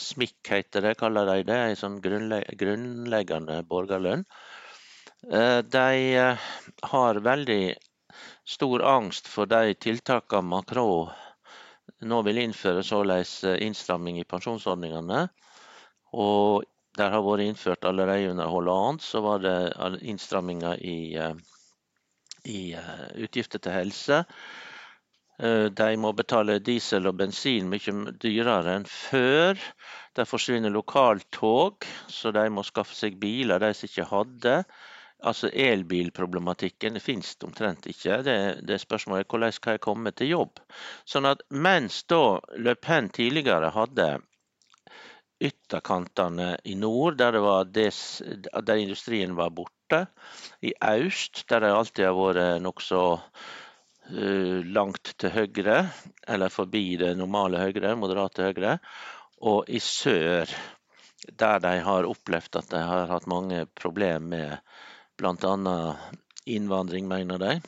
smikk, 0.02 0.40
heter 0.50 0.88
det, 0.88 0.96
kaller 1.02 1.30
de 1.30 1.44
det. 1.52 1.60
Ei 1.70 1.76
sånn 1.78 2.00
grunnleggende 2.02 3.60
borgerlønn. 3.70 4.26
Eh, 5.24 5.58
de 5.58 6.16
eh, 6.16 6.38
har 6.82 7.16
veldig 7.16 7.76
stor 8.46 8.84
angst 8.86 9.28
for 9.28 9.50
de 9.50 9.74
tiltakene 9.74 10.46
Macron 10.46 11.10
nå 12.06 12.20
vil 12.28 12.42
innføre, 12.44 12.84
såleis 12.86 13.40
eh, 13.44 13.58
innstramming 13.66 14.20
i 14.22 14.28
pensjonsordningene. 14.30 15.24
Og 16.14 16.68
der 16.96 17.16
har 17.16 17.26
vært 17.26 17.48
innført 17.48 17.88
allerede 17.90 18.36
under 18.36 18.52
Hollande, 18.54 19.04
så 19.04 19.24
var 19.26 19.42
det 19.42 19.58
innstramminger 20.06 20.80
i, 20.86 21.18
i 22.48 22.62
utgifter 23.26 23.60
til 23.60 23.76
helse. 23.76 24.22
De 25.36 25.90
må 26.00 26.14
betale 26.16 26.62
diesel 26.64 27.10
og 27.10 27.18
bensin 27.20 27.68
mye 27.68 28.14
dyrere 28.24 28.78
enn 28.78 28.88
før. 28.88 29.60
Det 30.16 30.24
forsvinner 30.30 30.72
lokaltog, 30.72 31.84
så 32.08 32.32
de 32.32 32.46
må 32.48 32.64
skaffe 32.64 32.96
seg 32.96 33.20
biler 33.20 33.60
de 33.60 33.74
som 33.76 33.90
ikke 33.90 34.08
hadde. 34.14 34.56
Altså 35.26 35.50
Elbilproblematikken 35.50 37.00
finnes 37.02 37.34
omtrent 37.46 37.88
ikke. 37.90 38.22
Det, 38.26 38.38
det 38.68 38.78
spørsmålet 38.84 39.26
er 39.26 39.32
hvordan 39.32 39.56
skal 39.56 39.78
jeg 39.78 39.86
komme 39.88 40.14
til 40.14 40.32
jobb. 40.36 40.62
Sånn 41.10 41.28
at 41.30 41.42
Mens 41.50 42.04
da 42.12 42.40
Le 42.62 42.76
Pen 42.78 43.10
tidligere 43.14 43.72
hadde 43.74 44.10
ytterkantene 45.44 46.56
i 46.64 46.76
nord, 46.80 47.18
der, 47.20 47.38
des, 47.66 48.22
der 48.64 48.80
industrien 48.80 49.36
var 49.36 49.52
borte, 49.52 50.06
i 50.62 50.74
øst, 50.80 51.44
der 51.50 51.66
de 51.66 51.74
alltid 51.76 52.08
har 52.08 52.16
vært 52.18 52.64
nokså 52.64 53.02
uh, 53.18 54.60
langt 54.78 55.14
til 55.20 55.34
høyre, 55.36 55.82
eller 56.28 56.54
forbi 56.54 56.86
det 57.02 57.16
normale 57.20 57.66
høyre, 57.66 57.96
moderate 58.00 58.48
høyre, 58.48 58.78
og 59.46 59.68
i 59.68 59.82
sør, 59.84 60.50
der 61.34 61.62
de 61.62 61.78
har 61.84 62.08
opplevd 62.08 62.62
at 62.62 62.72
de 62.72 62.82
har 62.86 63.10
hatt 63.12 63.28
mange 63.30 63.66
problemer 63.76 64.22
med 64.22 64.76
bl.a. 65.18 65.96
innvandring, 66.46 67.08
mener 67.08 67.42
de. 67.42 67.62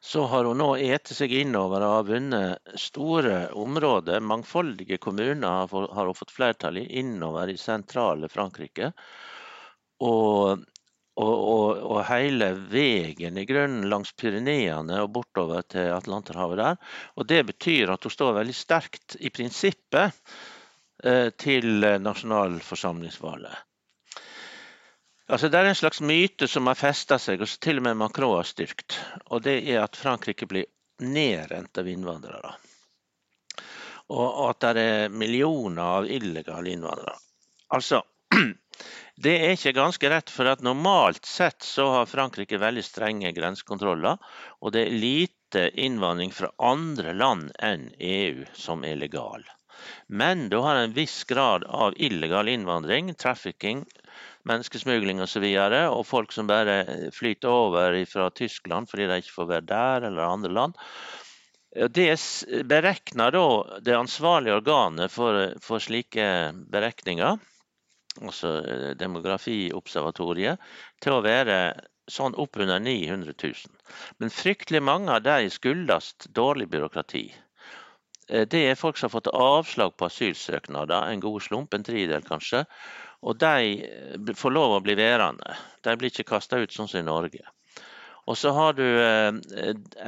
Så 0.00 0.24
har 0.26 0.44
hun 0.44 0.58
nå 0.58 0.70
ete 0.80 1.14
seg 1.14 1.32
innover 1.36 1.84
og 1.84 1.94
har 1.94 2.06
vunnet 2.08 2.76
store 2.80 3.40
områder. 3.52 4.22
Mangfoldige 4.24 4.96
kommuner 4.96 5.68
har 5.68 6.06
hun 6.06 6.16
fått 6.16 6.32
flertall 6.32 6.80
i 6.80 6.86
innover 7.02 7.52
i 7.52 7.58
sentrale 7.60 8.30
Frankrike. 8.32 8.92
Og, 10.00 10.64
og, 11.20 11.34
og, 11.36 11.82
og 11.84 12.00
hele 12.08 12.54
veien 12.72 13.36
i 13.36 13.44
grunnen 13.44 13.90
langs 13.92 14.14
Pyreneene 14.16 15.02
og 15.04 15.12
bortover 15.18 15.68
til 15.68 15.92
Atlanterhavet 15.92 16.62
der. 16.62 16.80
Og 17.20 17.28
det 17.28 17.42
betyr 17.52 17.92
at 17.92 18.08
hun 18.08 18.16
står 18.16 18.38
veldig 18.40 18.56
sterkt 18.56 19.18
i 19.20 19.28
prinsippet 19.28 20.16
eh, 21.04 21.28
til 21.36 21.84
nasjonalforsamlingsvalget. 22.08 23.66
Altså, 25.30 25.46
det 25.46 25.60
er 25.60 25.68
en 25.70 25.78
slags 25.78 26.00
myte 26.02 26.48
som 26.50 26.66
har 26.66 26.78
festa 26.78 27.14
seg, 27.22 27.42
og 27.44 27.50
til 27.62 27.78
og 27.78 27.84
med 27.86 27.98
Macron 28.00 28.32
har 28.34 28.48
styrkt. 28.48 28.96
Og 29.30 29.44
det 29.44 29.60
er 29.62 29.84
at 29.84 29.98
Frankrike 29.98 30.48
blir 30.50 30.66
nedrent 31.06 31.78
av 31.78 31.86
innvandrere. 31.86 32.56
Og 34.10 34.40
at 34.48 34.66
det 34.74 34.82
er 34.82 35.14
millioner 35.14 36.00
av 36.00 36.08
illegale 36.10 36.72
innvandrere. 36.74 37.14
Altså, 37.70 38.02
det 39.22 39.36
er 39.36 39.54
ikke 39.54 39.76
ganske 39.78 40.10
rett, 40.10 40.34
for 40.34 40.50
at 40.50 40.66
normalt 40.66 41.22
sett 41.30 41.62
så 41.62 41.86
har 41.94 42.10
Frankrike 42.10 42.58
veldig 42.58 42.82
strenge 42.82 43.30
grensekontroller. 43.36 44.18
Og 44.58 44.74
det 44.74 44.82
er 44.88 44.98
lite 44.98 45.68
innvandring 45.78 46.34
fra 46.34 46.50
andre 46.58 47.14
land 47.14 47.54
enn 47.62 47.86
EU 48.02 48.50
som 48.58 48.82
er 48.82 48.98
legal. 48.98 49.46
Men 50.10 50.48
du 50.50 50.58
har 50.58 50.74
en 50.74 50.92
viss 50.92 51.22
grad 51.24 51.64
av 51.64 51.94
illegal 51.96 52.50
innvandring, 52.50 53.14
trafficking, 53.14 53.86
menneskesmugling 54.48 55.22
osv. 55.22 55.44
Og, 55.44 55.74
så 55.74 55.80
og 55.90 56.04
folk 56.08 56.32
som 56.32 56.48
bare 56.50 57.10
flyter 57.14 57.48
over 57.50 57.98
fra 58.08 58.30
Tyskland 58.30 58.90
fordi 58.90 59.08
de 59.10 59.20
ikke 59.22 59.36
får 59.36 59.50
være 59.54 59.68
der, 59.68 60.08
eller 60.08 60.26
andre 60.26 60.52
land. 60.52 60.78
Det 61.70 62.08
beregner 62.66 63.30
da 63.30 63.44
det 63.86 63.94
ansvarlige 63.94 64.56
organet 64.58 65.12
for, 65.12 65.52
for 65.62 65.78
slike 65.78 66.24
beregninger, 66.72 67.38
altså 68.18 68.56
eh, 68.64 68.88
Demografiobservatoriet, 68.98 70.58
til 71.00 71.14
å 71.14 71.22
være 71.22 71.60
sånn 72.10 72.34
oppunder 72.42 72.82
900 72.82 73.36
000. 73.38 73.78
Men 74.18 74.34
fryktelig 74.34 74.82
mange 74.82 75.14
av 75.14 75.22
de 75.22 75.52
skyldes 75.54 76.10
dårlig 76.34 76.66
byråkrati. 76.72 77.28
Eh, 78.30 78.48
det 78.50 78.64
er 78.66 78.80
folk 78.80 78.98
som 78.98 79.06
har 79.06 79.20
fått 79.20 79.30
avslag 79.30 79.94
på 79.94 80.08
asylsøknader, 80.10 81.06
en 81.06 81.22
god 81.22 81.42
slump, 81.46 81.74
en 81.74 81.86
tredjedel 81.86 82.26
kanskje. 82.26 82.64
Og 83.20 83.38
de 83.40 83.80
eh, 83.84 84.34
får 84.36 84.54
lov 84.54 84.76
å 84.76 84.84
bli 84.84 84.96
værende. 84.98 85.56
De 85.84 85.96
blir 85.98 86.12
ikke 86.12 86.30
kasta 86.34 86.60
ut 86.60 86.72
sånn 86.72 86.88
som 86.90 87.02
i 87.02 87.06
Norge. 87.06 87.42
Og 88.30 88.36
så 88.38 88.52
har 88.54 88.76
du 88.78 88.84
eh, 88.84 89.32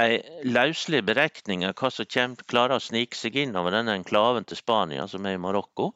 ei 0.05 0.21
løselig 0.47 1.03
beregning 1.09 1.65
av 1.67 1.75
hva 1.81 1.91
som 1.91 2.09
kommer, 2.09 2.49
klarer 2.49 2.79
å 2.79 2.85
snike 2.85 3.19
seg 3.19 3.39
inn 3.43 3.57
over 3.59 3.75
denne 3.75 3.97
enklaven 3.99 4.47
til 4.47 4.61
Spania, 4.61 5.09
som 5.11 5.27
er 5.27 5.37
i 5.37 5.43
Marokko, 5.43 5.91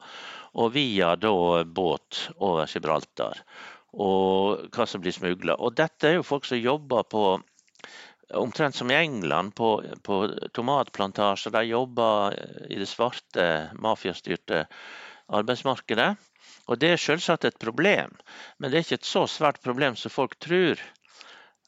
og 0.57 0.73
via 0.75 1.13
da 1.15 1.63
båt 1.63 2.27
over 2.37 2.67
Gibraltar. 2.67 3.43
Og 3.93 4.67
hva 4.73 4.85
som 4.89 5.01
blir 5.01 5.15
smugla. 5.15 5.55
Og 5.57 5.77
dette 5.77 6.09
er 6.09 6.17
jo 6.17 6.27
folk 6.27 6.45
som 6.45 6.59
jobber 6.59 7.05
på 7.07 7.23
omtrent 8.35 8.75
som 8.75 8.91
i 8.91 8.97
England, 8.97 9.55
på, 9.55 9.77
på 10.03 10.19
tomatplantasjer. 10.53 11.53
De 11.55 11.63
jobber 11.69 12.35
i 12.67 12.79
det 12.81 12.89
svarte, 12.89 13.45
mafiastyrte 13.79 14.65
arbeidsmarkedet. 15.37 16.09
Og 16.67 16.79
Det 16.79 16.91
er 16.91 16.99
selvsagt 16.99 17.45
et 17.47 17.59
problem, 17.59 18.13
men 18.59 18.71
det 18.71 18.77
er 18.79 18.85
ikke 18.85 18.99
et 18.99 19.07
så 19.07 19.23
svært 19.31 19.61
problem 19.63 19.95
som 19.95 20.11
folk 20.11 20.35
tror. 20.43 20.81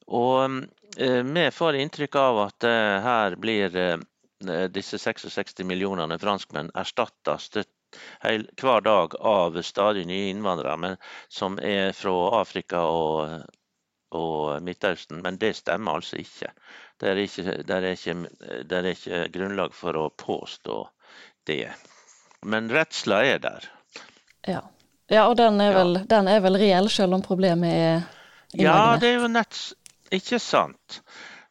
Og 0.08 0.65
eh, 0.98 1.22
Vi 1.24 1.46
får 1.56 1.79
inntrykk 1.79 2.15
av 2.20 2.39
at 2.48 2.68
eh, 2.68 2.96
her 3.06 3.36
blir 3.39 3.75
eh, 3.79 4.00
disse 4.74 5.00
66 5.00 5.63
millionene 5.68 6.20
franskmenn 6.20 6.72
erstatta 6.75 7.38
hver 8.29 8.82
dag 8.86 9.15
av 9.25 9.56
stadig 9.65 10.06
nye 10.06 10.29
innvandrere 10.29 10.96
som 11.27 11.58
er 11.58 11.91
fra 11.98 12.13
Afrika 12.41 12.84
og, 12.86 13.48
og 14.13 14.62
Midtøsten. 14.63 15.24
Men 15.25 15.39
det 15.41 15.56
stemmer 15.58 15.98
altså 15.98 16.20
ikke. 16.22 16.51
Det 17.00 17.10
er 17.10 17.24
ikke, 17.24 17.56
det 17.65 17.77
er 17.79 17.88
ikke, 17.89 18.15
det 18.70 18.77
er 18.77 18.91
ikke 18.91 19.24
grunnlag 19.34 19.74
for 19.74 19.98
å 19.98 20.10
påstå 20.12 20.84
det. 21.50 21.72
Men 22.46 22.70
redsla 22.70 23.24
er 23.25 23.41
der. 23.44 23.72
Ja. 24.48 24.62
Ja, 25.10 25.25
og 25.28 25.38
den 25.39 25.60
er 25.62 25.74
vel, 25.74 25.96
ja. 25.98 26.06
den 26.10 26.30
er 26.30 26.42
vel 26.46 26.58
reell, 26.62 26.89
selv 26.94 27.18
om 27.18 27.25
problemet 27.25 27.74
er 27.74 28.01
Ja, 28.54 28.98
det 29.01 29.10
er 29.10 29.24
jo 29.24 29.30
nett 29.32 29.58
Ikke 30.13 30.39
sant. 30.42 31.01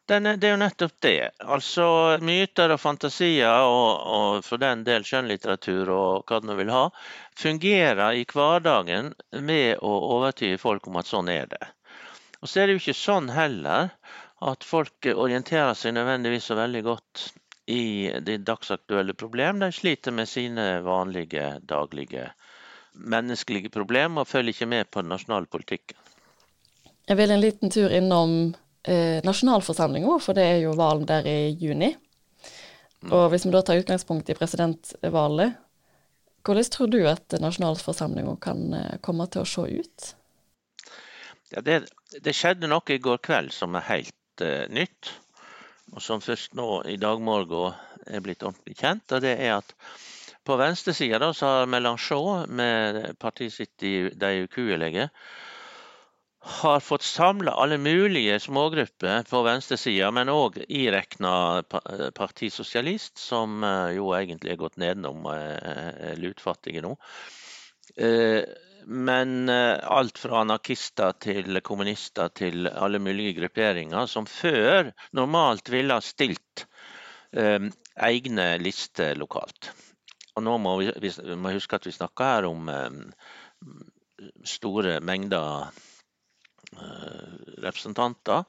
Er, 0.09 0.23
det 0.25 0.47
er 0.47 0.55
jo 0.55 0.59
nettopp 0.59 0.95
det. 1.05 1.29
Altså 1.45 1.85
myter 2.25 2.73
og 2.73 2.79
fantasier, 2.81 3.61
og, 3.61 4.07
og 4.09 4.45
for 4.47 4.61
den 4.61 4.81
del 4.87 5.05
skjønnlitteratur 5.05 5.91
og 5.93 6.31
hva 6.31 6.39
du 6.41 6.55
vil 6.57 6.71
ha, 6.73 6.87
fungerer 7.37 8.17
i 8.17 8.25
hverdagen 8.27 9.13
med 9.45 9.83
å 9.85 9.91
overtyde 10.17 10.57
folk 10.57 10.89
om 10.89 10.97
at 10.99 11.11
sånn 11.11 11.29
er 11.29 11.45
det. 11.51 11.61
Og 12.41 12.49
så 12.49 12.61
er 12.61 12.67
det 12.67 12.77
jo 12.77 12.83
ikke 12.83 12.97
sånn 12.97 13.29
heller 13.35 13.91
at 14.49 14.65
folk 14.65 15.05
orienterer 15.13 15.75
seg 15.77 15.93
nødvendigvis 15.93 16.49
så 16.49 16.57
veldig 16.57 16.83
godt 16.87 17.25
i 17.69 18.09
de 18.25 18.39
dagsaktuelle 18.41 19.13
problem. 19.13 19.59
De 19.61 19.71
sliter 19.75 20.15
med 20.15 20.29
sine 20.31 20.79
vanlige 20.81 21.59
daglige 21.69 22.31
menneskelige 22.99 23.71
problemer 23.73 24.23
og 24.23 24.29
følger 24.29 24.55
ikke 24.55 24.69
med 24.69 24.89
på 24.91 25.03
den 25.03 25.13
nasjonale 25.13 25.49
politikken. 25.49 25.97
Jeg 27.09 27.17
vil 27.17 27.31
en 27.33 27.41
liten 27.41 27.71
tur 27.73 27.89
innom 27.95 28.33
eh, 28.83 29.17
nasjonalforsamlinga, 29.25 30.19
for 30.21 30.37
det 30.37 30.45
er 30.45 30.59
jo 30.63 30.75
valen 30.77 31.07
der 31.09 31.25
i 31.25 31.39
juni. 31.57 31.95
Mm. 33.01 33.11
Og 33.15 33.29
hvis 33.31 33.47
vi 33.47 33.53
da 33.55 33.63
tar 33.65 33.79
utgangspunkt 33.79 34.29
i 34.29 34.35
presidentvalget, 34.37 35.57
hvordan 36.45 36.71
tror 36.71 36.87
du 36.91 36.99
at 37.09 37.35
nasjonalforsamlinga 37.41 38.35
kan 38.43 38.73
eh, 38.73 38.97
komme 39.05 39.27
til 39.31 39.43
å 39.43 39.49
se 39.49 39.65
ut? 39.81 40.11
Ja, 41.49 41.63
det, 41.65 41.79
det, 42.13 42.35
skjedde 42.37 42.69
noe 42.69 42.93
i 42.93 43.01
går 43.01 43.21
kveld 43.25 43.53
som 43.55 43.73
er 43.77 43.87
helt 43.87 44.43
uh, 44.45 44.67
nytt, 44.69 45.09
og 45.89 46.03
som 46.05 46.21
først 46.21 46.53
nå 46.57 46.83
i 46.85 46.99
dag 47.01 47.21
morgen 47.25 47.73
er 48.05 48.21
blitt 48.21 48.45
ordentlig 48.45 48.77
kjent. 48.77 49.09
og 49.11 49.23
det 49.25 49.33
er 49.33 49.55
at 49.55 49.73
på 50.45 50.55
venstre 50.59 50.93
siden 50.97 51.21
har 51.41 51.69
Mélenchon, 51.69 52.47
med 52.49 53.19
partiet 53.19 53.53
sitt 53.53 53.83
i 53.83 54.09
De 54.15 54.33
ukuelige, 54.47 55.09
har 56.39 56.79
fått 56.79 57.01
samla 57.01 57.51
alle 57.51 57.77
mulige 57.77 58.39
smågrupper 58.39 59.23
på 59.29 59.41
venstresida, 59.43 60.11
men 60.11 60.31
òg 60.31 60.61
irekna 60.67 61.63
Parti 62.15 62.49
Sosialist, 62.53 63.17
som 63.19 63.63
eh, 63.63 63.97
jo 63.97 64.13
egentlig 64.15 64.53
er 64.53 64.61
gått 64.61 64.79
nedenom 64.79 65.27
er 65.33 66.15
lutfattige 66.19 66.83
nå. 66.85 66.95
Eh, 67.97 68.47
men 68.87 69.51
eh, 69.51 69.75
alt 69.83 70.17
fra 70.17 70.45
anarkister 70.45 71.17
til 71.19 71.59
kommunister 71.65 72.31
til 72.31 72.71
alle 72.71 73.03
mulige 73.03 73.35
grupperinger 73.41 74.07
som 74.07 74.29
før 74.29 74.93
normalt 75.11 75.69
ville 75.69 75.99
ha 75.99 76.03
stilt 76.03 76.65
egne 77.29 78.45
lister 78.57 79.13
lokalt. 79.19 79.69
Og 80.39 80.45
nå 80.47 80.55
må 80.63 80.77
vi, 80.79 80.89
vi 81.03 81.35
må 81.35 81.51
huske 81.51 81.75
at 81.75 81.87
vi 81.87 81.95
snakker 81.95 82.33
her 82.33 82.47
om 82.47 82.69
eh, 82.71 82.99
store 84.47 84.99
mengder 85.03 85.67
eh, 86.75 87.33
representanter. 87.65 88.45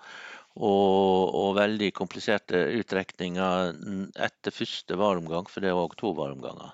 Og, 0.61 1.31
og, 1.31 1.53
veldig 1.57 1.93
kompliserte 1.95 2.59
utrekninger 2.75 3.77
etter 4.19 4.53
første 4.53 4.97
varomgang, 4.99 5.47
for 5.49 5.63
det 5.63 5.71
er 5.71 5.79
òg 5.79 5.95
to 5.99 6.11
varomganger. 6.19 6.73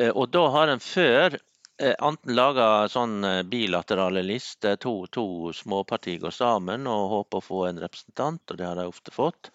Eh, 0.00 0.10
og 0.10 0.30
da 0.34 0.46
har 0.56 0.72
en 0.72 0.84
før 0.84 1.36
enten 1.74 2.36
laga 2.36 2.86
sånn 2.88 3.24
bilaterale 3.50 4.22
lister, 4.22 4.76
to, 4.80 4.94
to 5.12 5.50
småpartier 5.52 6.20
går 6.22 6.32
sammen 6.32 6.86
og 6.86 7.08
håper 7.10 7.40
å 7.40 7.44
få 7.44 7.64
en 7.68 7.80
representant, 7.82 8.44
og 8.46 8.60
det 8.60 8.68
har 8.68 8.78
de 8.78 8.86
ofte 8.88 9.12
fått. 9.14 9.50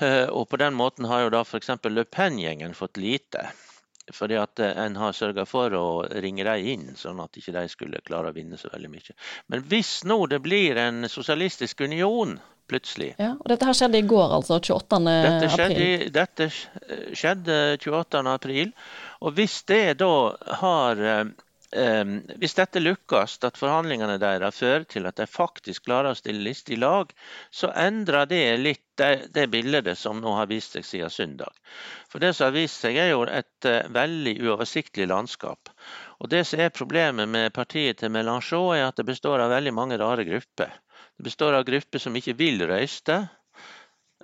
Og 0.00 0.44
på 0.48 0.58
den 0.60 0.76
måten 0.78 1.08
har 1.10 1.24
jo 1.24 1.32
da 1.34 1.40
f.eks. 1.42 1.72
Le 1.90 2.04
Pen-gjengen 2.04 2.76
fått 2.78 3.00
lite. 3.02 3.48
Fordi 4.14 4.38
at 4.40 4.60
en 4.64 4.96
har 4.96 5.16
sørga 5.16 5.44
for 5.48 5.74
å 5.76 5.86
ringe 6.22 6.44
dem 6.46 6.68
inn, 6.72 6.86
sånn 6.96 7.18
at 7.20 7.36
ikke 7.36 7.52
de 7.58 7.64
skulle 7.68 8.00
klare 8.06 8.30
å 8.30 8.36
vinne 8.36 8.56
så 8.60 8.70
veldig 8.72 8.92
mye. 8.92 9.16
Men 9.52 9.66
hvis 9.68 9.98
nå 10.08 10.22
det 10.32 10.40
blir 10.44 10.80
en 10.80 11.08
sosialistisk 11.12 11.82
union 11.84 12.38
plutselig. 12.68 13.14
Ja, 13.18 13.32
og 13.40 13.48
Dette 13.48 13.68
her 13.68 13.76
skjedde 13.76 14.00
i 14.00 14.06
går, 14.08 14.32
altså 14.38 14.58
28. 14.60 15.00
Dette 15.08 15.50
skjedde, 15.52 15.74
april? 15.74 16.06
Dette 16.14 16.48
skjedde 17.16 17.58
28. 17.80 18.24
april. 18.32 18.72
Og 19.24 19.36
hvis 19.38 19.62
det 19.68 19.98
da 20.02 20.12
har 20.62 21.04
um, 21.76 22.14
Hvis 22.40 22.56
dette 22.58 22.80
lykkes, 22.82 23.38
at 23.44 23.58
forhandlingene 23.60 24.18
deres 24.20 24.58
fører 24.60 24.86
til 24.88 25.08
at 25.08 25.18
de 25.20 25.26
faktisk 25.28 25.86
klarer 25.86 26.12
å 26.12 26.18
stille 26.18 26.44
liste 26.44 26.74
i 26.74 26.80
lag, 26.80 27.12
så 27.50 27.70
endrer 27.76 28.28
det 28.30 28.42
litt 28.60 28.84
det, 28.98 29.28
det, 29.34 29.46
bildet 29.52 29.98
som 29.98 30.18
nå 30.20 30.32
har 30.34 30.50
vist 30.50 30.74
seg 30.74 30.86
siden 30.86 31.12
søndag. 31.14 31.54
For 32.10 32.18
Det 32.22 32.32
som 32.34 32.48
har 32.48 32.56
vist 32.56 32.82
seg, 32.82 32.98
er 32.98 33.12
jo 33.12 33.24
et 33.26 33.68
uh, 33.70 33.86
veldig 33.94 34.36
uoversiktlig 34.42 35.08
landskap. 35.10 35.70
Og 36.18 36.30
Det 36.32 36.44
som 36.48 36.60
er 36.60 36.74
problemet 36.74 37.30
med 37.30 37.54
partiet 37.54 38.00
til 38.00 38.12
Mélenchon, 38.14 38.74
er 38.76 38.88
at 38.88 38.98
det 38.98 39.06
består 39.06 39.44
av 39.44 39.54
veldig 39.54 39.74
mange 39.74 39.98
rare 40.00 40.26
grupper. 40.28 40.72
Det 41.18 41.26
består 41.30 41.58
av 41.58 41.66
grupper 41.66 42.02
som 42.02 42.16
ikke 42.18 42.36
vil 42.38 42.62
røyste, 42.66 43.22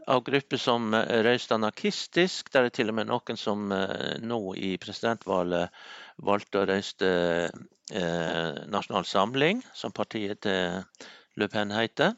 av 0.07 0.23
grupper 0.25 0.61
som 0.61 0.95
røyste 0.95 1.57
anarkistisk. 1.57 2.51
Der 2.53 2.69
er 2.69 2.75
til 2.75 2.91
og 2.93 2.99
med 2.99 3.09
noen 3.09 3.39
som 3.41 3.73
eh, 3.73 4.17
nå 4.21 4.41
i 4.55 4.75
presidentvalget 4.81 5.73
valgte 6.23 6.63
å 6.63 6.67
røyste 6.69 7.11
eh, 7.51 8.61
Nasjonal 8.71 9.07
Samling, 9.09 9.63
som 9.75 9.93
partiet 9.93 10.45
til 10.47 10.85
Le 11.41 11.49
Pen 11.51 11.75
heter. 11.75 12.15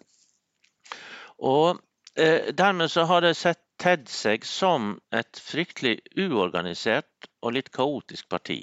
Og 1.38 1.80
eh, 2.16 2.52
dermed 2.52 2.92
så 2.92 3.06
har 3.08 3.24
det 3.24 3.36
sett 3.38 3.62
tedd 3.80 4.08
seg 4.08 4.44
som 4.48 4.94
et 5.12 5.40
fryktelig 5.40 5.98
uorganisert 6.16 7.28
og 7.44 7.56
litt 7.56 7.72
kaotisk 7.74 8.28
parti. 8.32 8.62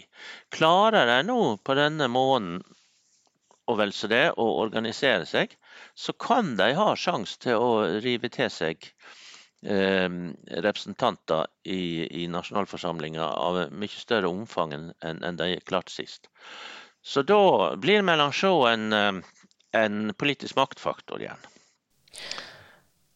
Klarer 0.54 1.06
de 1.10 1.20
nå 1.28 1.42
på 1.62 1.76
denne 1.78 2.10
måneden 2.10 2.64
og 3.72 3.78
vel 3.80 3.94
så 3.96 4.10
det, 4.12 4.26
å 4.36 4.46
organisere 4.60 5.26
seg, 5.30 5.54
så 5.96 6.12
kan 6.20 6.56
de 6.60 6.74
ha 6.76 6.90
sjanse 7.00 7.40
til 7.46 7.62
å 7.64 7.70
rive 8.04 8.28
til 8.34 8.50
seg 8.52 8.90
representanter 9.64 11.48
i, 11.64 12.24
i 12.24 12.28
nasjonalforsamlinga 12.28 13.24
av 13.24 13.60
mye 13.72 14.00
større 14.00 14.28
omfang 14.28 14.74
enn 14.76 14.92
en 15.24 15.40
de 15.40 15.56
klarte 15.64 15.94
sist. 15.94 16.28
Så 17.04 17.24
da 17.28 17.76
blir 17.76 18.02
Melanchon 18.02 18.68
en, 18.68 18.94
eh, 18.94 19.22
en 19.72 20.14
politisk 20.20 20.56
maktfaktor 20.56 21.22
igjen. 21.22 21.48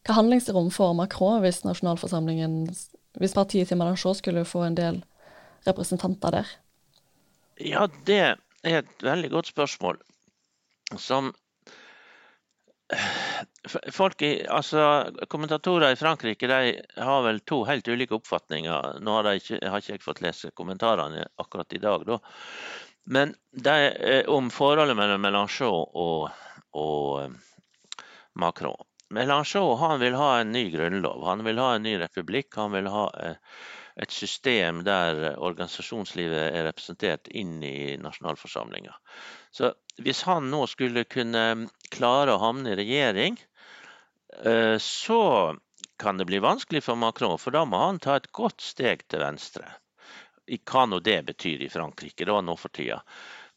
Hva 0.04 0.16
handlingsrom 0.20 0.70
får 0.72 0.94
Macron 0.96 1.40
hvis 1.44 1.62
nasjonalforsamlingen, 1.64 2.62
hvis 3.20 3.36
partiet 3.36 3.68
til 3.68 3.80
Melanchon 3.80 4.16
skulle 4.16 4.44
få 4.48 4.64
en 4.66 4.76
del 4.76 5.02
representanter 5.68 6.36
der? 6.38 6.52
Ja, 7.60 7.88
det 8.08 8.20
er 8.64 8.80
et 8.82 9.04
veldig 9.04 9.30
godt 9.32 9.50
spørsmål 9.52 10.00
som 10.96 11.32
folk 13.92 14.22
i, 14.22 14.46
altså 14.48 14.82
Kommentatorer 15.28 15.92
i 15.92 15.98
Frankrike 16.00 16.48
de 16.48 16.74
har 16.96 17.22
vel 17.26 17.40
to 17.40 17.62
helt 17.68 17.88
ulike 17.88 18.16
oppfatninger. 18.16 19.00
Nå 19.04 19.16
har, 19.18 19.30
ikke, 19.36 19.60
har 19.60 19.82
ikke 19.82 19.96
jeg 19.96 20.04
fått 20.04 20.22
lese 20.24 20.52
kommentarene 20.56 21.26
akkurat 21.36 21.72
i 21.76 21.82
dag, 21.82 22.06
da. 22.08 22.18
Men 23.08 23.34
de, 23.52 24.24
om 24.28 24.50
forholdet 24.52 24.96
mellom 24.96 25.22
Mélenchon 25.24 25.84
og, 25.96 26.28
og 26.76 27.22
eh, 27.22 27.30
Macron. 28.36 28.84
Mélenchon 29.16 29.78
han 29.80 30.00
vil 30.02 30.16
ha 30.20 30.34
en 30.40 30.52
ny 30.52 30.66
grunnlov, 30.72 31.24
han 31.24 31.44
vil 31.46 31.60
ha 31.60 31.70
en 31.74 31.86
ny 31.88 31.96
republikk. 32.00 32.52
Han 32.60 32.74
vil 32.76 32.90
ha 32.92 33.06
eh, 33.24 33.38
et 33.98 34.14
system 34.14 34.84
der 34.86 35.34
organisasjonslivet 35.42 36.52
er 36.54 36.66
representert 36.68 37.28
inn 37.34 37.58
i 37.66 37.96
nasjonalforsamlinga. 37.98 38.94
Så 39.50 39.72
hvis 39.98 40.22
han 40.28 40.50
nå 40.52 40.62
skulle 40.70 41.06
kunne 41.10 41.68
klare 41.90 42.36
å 42.36 42.42
havne 42.42 42.72
i 42.72 42.78
regjering, 42.78 43.38
eh, 44.44 44.76
så 44.78 45.22
kan 45.98 46.20
det 46.20 46.28
bli 46.30 46.38
vanskelig 46.38 46.84
for 46.86 46.96
Macron, 46.96 47.38
for 47.42 47.54
da 47.54 47.64
må 47.66 47.80
han 47.82 47.98
ta 47.98 48.16
et 48.16 48.30
godt 48.32 48.62
steg 48.62 49.02
til 49.10 49.24
venstre. 49.24 49.66
Hva 50.46 50.86
nå 50.86 51.02
det 51.04 51.18
betyr 51.26 51.66
i 51.66 51.72
Frankrike 51.72 52.24
da 52.28 52.38
nå 52.40 52.54
for 52.56 52.72
tida. 52.72 53.02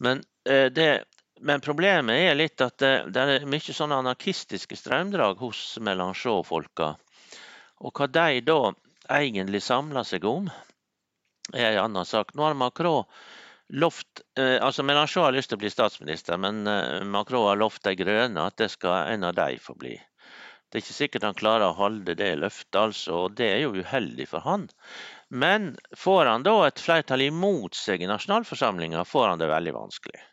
Men, 0.02 0.24
eh, 0.50 0.72
det, 0.74 1.04
men 1.40 1.62
problemet 1.62 2.18
er 2.18 2.36
litt 2.36 2.66
at 2.66 2.82
det, 2.82 2.96
det 3.14 3.28
er 3.36 3.46
mye 3.46 3.78
sånne 3.78 4.02
anarkistiske 4.02 4.76
strømdrag 4.76 5.38
hos 5.46 5.78
Melanchon-folka. 5.86 6.96
Og 7.86 7.94
hva 7.98 8.10
de 8.10 8.42
da 8.46 8.60
egentlig 9.18 9.64
samla 9.64 10.04
seg 10.08 10.26
om, 10.30 10.50
er 11.54 11.74
en 11.74 11.84
annen 11.86 12.08
sak. 12.08 12.34
Nå 12.36 12.46
har 12.46 12.58
Macron 12.58 13.04
lovt 13.72 14.24
eh, 14.38 14.58
altså 14.64 14.84
Mélenchon 14.84 15.26
har 15.26 15.36
lyst 15.36 15.52
til 15.52 15.60
å 15.60 15.64
bli 15.64 15.72
statsminister, 15.72 16.40
men 16.40 16.66
eh, 16.68 17.04
Macron 17.08 17.48
har 17.48 17.60
lovt 17.60 17.84
De 17.88 17.96
grønne 18.00 18.48
at 18.48 18.58
det 18.60 18.72
skal 18.74 19.14
en 19.14 19.28
av 19.30 19.36
dem 19.38 19.60
få 19.64 19.76
bli. 19.80 19.96
Det 20.72 20.80
er 20.80 20.84
ikke 20.86 20.96
sikkert 20.96 21.28
han 21.28 21.40
klarer 21.40 21.68
å 21.68 21.76
holde 21.76 22.16
det 22.16 22.32
løftet, 22.40 22.78
altså, 22.80 23.26
og 23.26 23.36
det 23.40 23.50
er 23.52 23.64
jo 23.66 23.76
uheldig 23.76 24.28
for 24.32 24.44
han. 24.48 24.70
Men 25.28 25.74
får 26.00 26.32
han 26.32 26.48
da 26.48 26.58
et 26.68 26.80
flertall 26.80 27.26
imot 27.28 27.76
seg 27.76 28.04
i 28.04 28.12
nasjonalforsamlinga, 28.12 29.04
får 29.08 29.34
han 29.34 29.44
det 29.44 29.52
veldig 29.52 29.76
vanskelig 29.76 30.31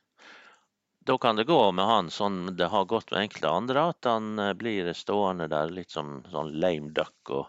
da 1.09 1.17
kan 1.19 1.37
det 1.37 1.47
gå 1.49 1.59
med 1.73 1.87
han 1.89 2.11
sånn 2.13 2.57
det 2.57 2.67
har 2.69 2.85
gått 2.89 3.11
med 3.11 3.23
enkelte 3.23 3.49
andre, 3.49 3.85
at 3.95 4.09
han 4.09 4.39
eh, 4.43 4.53
blir 4.61 4.91
stående 4.93 5.47
der 5.49 5.71
litt 5.73 5.95
som 5.95 6.19
sånn 6.29 6.51
lame 6.61 6.93
duck. 6.97 7.33
og 7.33 7.47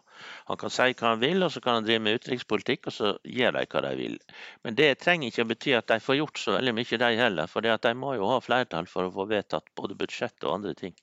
Han 0.48 0.60
kan 0.62 0.72
si 0.72 0.88
hva 0.94 1.12
han 1.12 1.20
vil, 1.24 1.44
og 1.44 1.52
så 1.52 1.62
kan 1.64 1.80
han 1.80 1.88
drive 1.88 2.06
med 2.06 2.22
utenrikspolitikk, 2.22 2.88
og 2.88 2.96
så 2.96 3.12
gjør 3.28 3.58
de 3.58 3.66
hva 3.74 3.84
de 3.84 3.92
vil. 4.00 4.16
Men 4.64 4.80
det 4.80 4.94
trenger 5.04 5.28
ikke 5.28 5.44
å 5.44 5.52
bety 5.52 5.76
at 5.76 5.92
de 5.92 6.00
får 6.06 6.22
gjort 6.22 6.40
så 6.40 6.56
veldig 6.56 6.76
mye, 6.80 7.02
de 7.04 7.12
heller. 7.20 7.52
For 7.52 7.68
de 7.68 7.94
må 8.00 8.16
jo 8.16 8.32
ha 8.32 8.40
flertall 8.44 8.88
for 8.88 9.10
å 9.10 9.14
få 9.20 9.28
vedtatt 9.34 9.68
både 9.76 10.00
budsjett 10.00 10.48
og 10.48 10.56
andre 10.62 10.76
ting. 10.80 10.96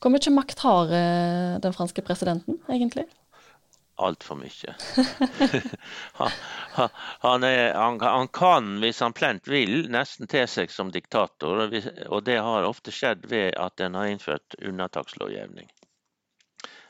Hvor 0.00 0.14
mye 0.14 0.32
makt 0.32 0.64
har 0.64 0.92
eh, 0.94 1.54
den 1.60 1.76
franske 1.76 2.04
presidenten, 2.06 2.62
egentlig? 2.70 3.08
Altfor 3.98 4.38
mye. 4.38 4.74
han, 6.20 6.30
han, 7.24 7.44
er, 7.44 7.74
han, 7.74 8.00
han, 8.00 8.28
kan, 8.28 8.70
hvis 8.82 9.00
han 9.00 9.16
plent 9.16 9.48
vil, 9.50 9.88
nesten 9.90 10.30
te 10.30 10.44
seg 10.46 10.70
som 10.70 10.92
diktator. 10.94 11.66
Og 12.06 12.22
det 12.24 12.38
har 12.44 12.68
ofte 12.68 12.94
skjedd 12.94 13.26
ved 13.30 13.58
at 13.58 13.80
en 13.82 13.98
har 13.98 14.12
innført 14.12 14.58
unntakslovgivning. 14.62 15.70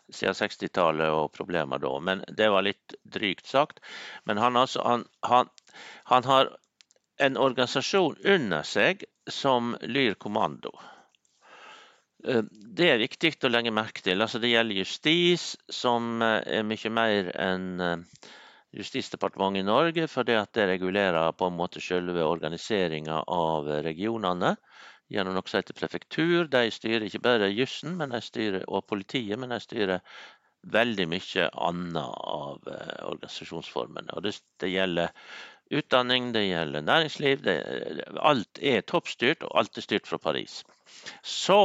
Siden 0.08 0.36
60-tallet 0.36 1.12
og 1.12 1.32
problemer 1.36 1.80
da. 1.80 1.94
Men 2.00 2.24
det 2.28 2.48
var 2.52 2.64
litt 2.64 2.96
drygt 3.04 3.48
sagt. 3.48 3.80
Men 4.24 4.40
han, 4.40 4.56
altså, 4.56 4.84
han 5.22 6.30
har 6.32 6.54
en 7.18 7.36
organisasjon 7.36 8.16
under 8.24 8.62
seg 8.62 9.04
som 9.28 9.74
lyr 9.82 10.14
kommando. 10.14 10.72
Eh, 12.26 12.42
det 12.78 12.88
er 12.90 13.00
viktig 13.02 13.30
å 13.46 13.50
legge 13.52 13.74
merke 13.74 14.02
til. 14.02 14.22
Altså, 14.22 14.40
det 14.42 14.50
gjelder 14.50 14.80
justis, 14.80 15.52
som 15.70 16.22
eh, 16.24 16.40
er 16.58 16.66
mye 16.66 16.92
mer 16.94 17.32
enn 17.38 17.70
eh, 17.84 18.34
Justisdepartementet 18.78 19.62
i 19.62 19.64
Norge, 19.64 20.04
for 20.12 20.28
det 20.28 20.34
at 20.36 20.50
det 20.52 20.66
regulerer 20.68 21.32
på 21.32 21.46
en 21.48 21.54
måte 21.56 21.80
selve 21.80 22.20
organiseringa 22.20 23.22
av 23.32 23.70
regionene 23.86 24.50
gjennom 25.08 25.32
noe 25.32 25.48
som 25.48 25.62
heter 25.62 25.78
prefektur. 25.78 26.50
De 26.52 26.66
styrer 26.68 27.06
ikke 27.06 27.22
bare 27.24 27.48
jussen 27.48 27.96
og 27.96 28.84
politiet, 28.84 29.40
men 29.40 29.54
de 29.54 29.60
styrer 29.64 30.04
veldig 30.68 31.06
mye 31.08 31.48
annet 31.64 32.12
av 32.28 32.68
organisasjonsformene. 33.08 34.12
Og 34.12 34.28
det, 34.28 34.34
det 34.60 34.68
gjelder 34.74 35.16
utdanning, 35.70 36.32
det 36.32 36.46
gjelder 36.48 36.84
næringsliv. 36.84 37.42
Det, 37.44 37.56
alt 38.20 38.60
er 38.62 38.84
toppstyrt, 38.86 39.44
og 39.46 39.58
alt 39.60 39.78
er 39.78 39.84
styrt 39.84 40.08
fra 40.08 40.18
Paris. 40.22 40.62
Så 41.22 41.58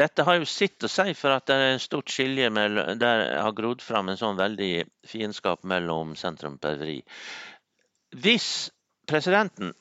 dette 0.00 0.24
har 0.26 0.38
jo 0.38 0.48
sitt 0.48 0.82
å 0.86 0.90
si 0.90 1.12
for 1.18 1.34
at 1.34 1.46
det 1.50 1.56
er 1.56 1.74
et 1.74 1.84
stort 1.84 2.10
skilje 2.12 2.50
mellom, 2.54 2.98
der 3.00 3.24
har 3.42 3.54
grodd 3.56 3.82
fram 3.82 4.10
en 4.10 4.18
sånn 4.20 4.38
veldig 4.38 4.72
fiendskap 5.06 5.64
mellom 5.66 6.14
sentrum 6.18 6.58
og 6.58 6.62
periferi. 6.62 7.00
Hvis 8.10 8.70
presidenten 9.10 9.74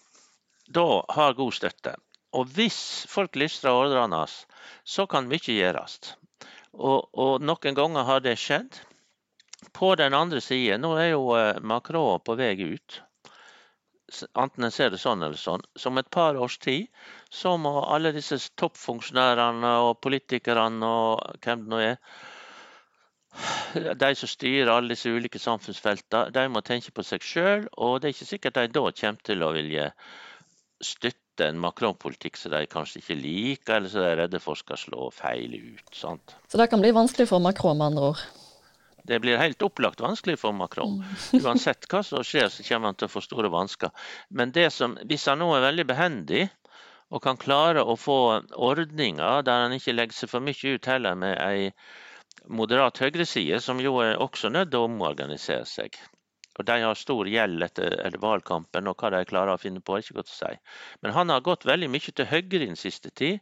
da 0.69 1.01
har 1.15 1.37
god 1.37 1.55
støtte, 1.57 1.95
og 2.37 2.49
hvis 2.53 2.79
folk 3.09 3.37
lystrer 3.41 3.73
ordrene 3.73 4.21
hans, 4.21 4.43
så 4.85 5.07
kan 5.09 5.29
mye 5.29 5.41
gjøres. 5.41 5.97
Og, 6.73 7.09
og, 7.13 7.41
noen 7.41 7.77
ganger 7.77 8.05
har 8.05 8.21
det 8.21 8.37
skjedd. 8.37 8.77
På 9.73 9.91
den 9.97 10.13
andre 10.15 10.41
siden, 10.41 10.85
nå 10.85 10.93
er 10.97 11.09
jo 11.11 11.33
eh, 11.35 11.57
Macron 11.61 12.21
på 12.23 12.35
vei 12.39 12.53
ut 12.61 13.01
enten 14.37 14.65
en 14.65 14.73
ser 14.73 14.91
det 14.93 14.99
sånn 15.01 15.23
eller 15.23 15.39
sånn, 15.39 15.63
som 15.77 15.97
et 16.01 16.09
par 16.13 16.37
års 16.39 16.57
tid 16.63 16.87
så 17.33 17.55
må 17.61 17.75
alle 17.85 18.11
disse 18.15 18.37
toppfunksjonærene 18.59 19.73
og 19.85 19.99
politikerne 20.03 20.89
og 20.89 21.39
hvem 21.45 21.65
det 21.65 21.73
nå 21.73 21.81
er, 21.91 21.97
de 24.01 24.09
som 24.17 24.29
styrer 24.29 24.71
alle 24.73 24.95
disse 24.95 25.11
ulike 25.11 25.39
samfunnsfeltene, 25.39 26.33
de 26.33 26.47
må 26.49 26.63
tenke 26.65 26.91
på 26.95 27.05
seg 27.05 27.23
sjøl. 27.23 27.67
Og 27.77 27.99
det 27.99 28.09
er 28.09 28.15
ikke 28.15 28.31
sikkert 28.33 28.57
de 28.57 28.67
da 28.73 28.85
kommer 28.89 29.27
til 29.29 29.45
å 29.45 29.51
vilje 29.55 29.85
støtte 30.83 31.47
en 31.47 31.61
Macron-politikk 31.61 32.39
som 32.39 32.53
de 32.55 32.65
kanskje 32.71 33.03
ikke 33.03 33.19
liker, 33.19 33.77
eller 33.77 33.91
som 33.91 34.03
de 34.03 34.09
er 34.11 34.21
redde 34.23 34.41
for 34.43 34.59
skal 34.59 34.79
slå 34.79 35.09
feil 35.15 35.55
ut. 35.55 35.87
sant? 35.95 36.35
Så 36.49 36.59
det 36.59 36.69
kan 36.71 36.81
bli 36.83 36.91
vanskelig 36.95 37.29
for 37.29 37.43
Macron, 37.43 37.77
med 37.77 37.93
andre 37.93 38.11
ord? 38.13 38.25
Det 39.07 39.19
blir 39.23 39.39
helt 39.39 39.61
opplagt 39.61 40.01
vanskelig 40.01 40.39
for 40.41 40.55
Macron. 40.55 40.99
Mm. 40.99 41.43
Uansett 41.45 41.87
hva 41.91 42.03
som 42.05 42.23
skjer, 42.25 42.49
så 42.51 42.65
kommer 42.67 42.91
han 42.91 42.99
til 42.99 43.09
å 43.09 43.13
få 43.13 43.23
store 43.25 43.51
vansker. 43.53 43.93
Men 44.29 44.53
det 44.55 44.69
som, 44.75 44.97
hvis 45.09 45.27
han 45.31 45.41
nå 45.43 45.49
er 45.55 45.67
veldig 45.69 45.87
behendig 45.89 46.47
og 47.09 47.23
kan 47.23 47.39
klare 47.41 47.81
å 47.81 47.95
få 47.97 48.19
ordninger 48.53 49.41
der 49.47 49.65
han 49.65 49.73
ikke 49.73 49.95
legger 49.95 50.17
seg 50.19 50.31
for 50.33 50.45
mye 50.45 50.75
ut 50.75 50.91
heller 50.91 51.17
med 51.17 51.39
ei 51.41 51.71
moderat 52.49 53.01
høyreside, 53.01 53.59
som 53.61 53.81
jo 53.81 53.97
er 54.03 54.19
også 54.21 54.51
nødt 54.53 54.71
til 54.71 54.83
å 54.83 54.89
omorganisere 54.89 55.65
seg. 55.69 55.97
Og 56.59 56.65
De 56.67 56.75
har 56.83 56.97
stor 56.99 57.27
gjeld 57.31 57.63
etter, 57.63 58.17
valgkampen, 58.19 58.89
og 58.91 58.99
hva 58.99 59.13
de 59.13 59.23
klarer 59.27 59.53
å 59.53 59.61
finne 59.61 59.79
på, 59.79 59.95
er 59.95 60.03
ikke 60.03 60.17
godt 60.19 60.31
å 60.33 60.35
si. 60.35 60.51
Men 61.03 61.15
han 61.15 61.31
har 61.31 61.45
gått 61.45 61.67
veldig 61.69 61.87
mye 61.91 62.11
til 62.11 62.27
høyre 62.27 62.59
i 62.59 62.65
den 62.65 62.79
siste 62.79 63.13
tid, 63.15 63.39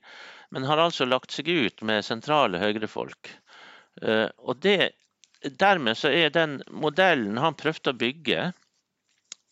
men 0.54 0.68
har 0.70 0.82
altså 0.84 1.08
lagt 1.08 1.34
seg 1.34 1.50
ut 1.50 1.82
med 1.82 2.06
sentrale 2.06 2.62
høyrefolk. 2.62 3.32
Uh, 4.04 4.30
og 4.46 4.62
det, 4.62 4.94
Dermed 5.44 5.98
så 5.98 6.10
er 6.10 6.32
den 6.34 6.62
modellen 6.72 7.38
han 7.38 7.58
prøvde 7.58 7.94
å 7.94 7.98
bygge 7.98 8.52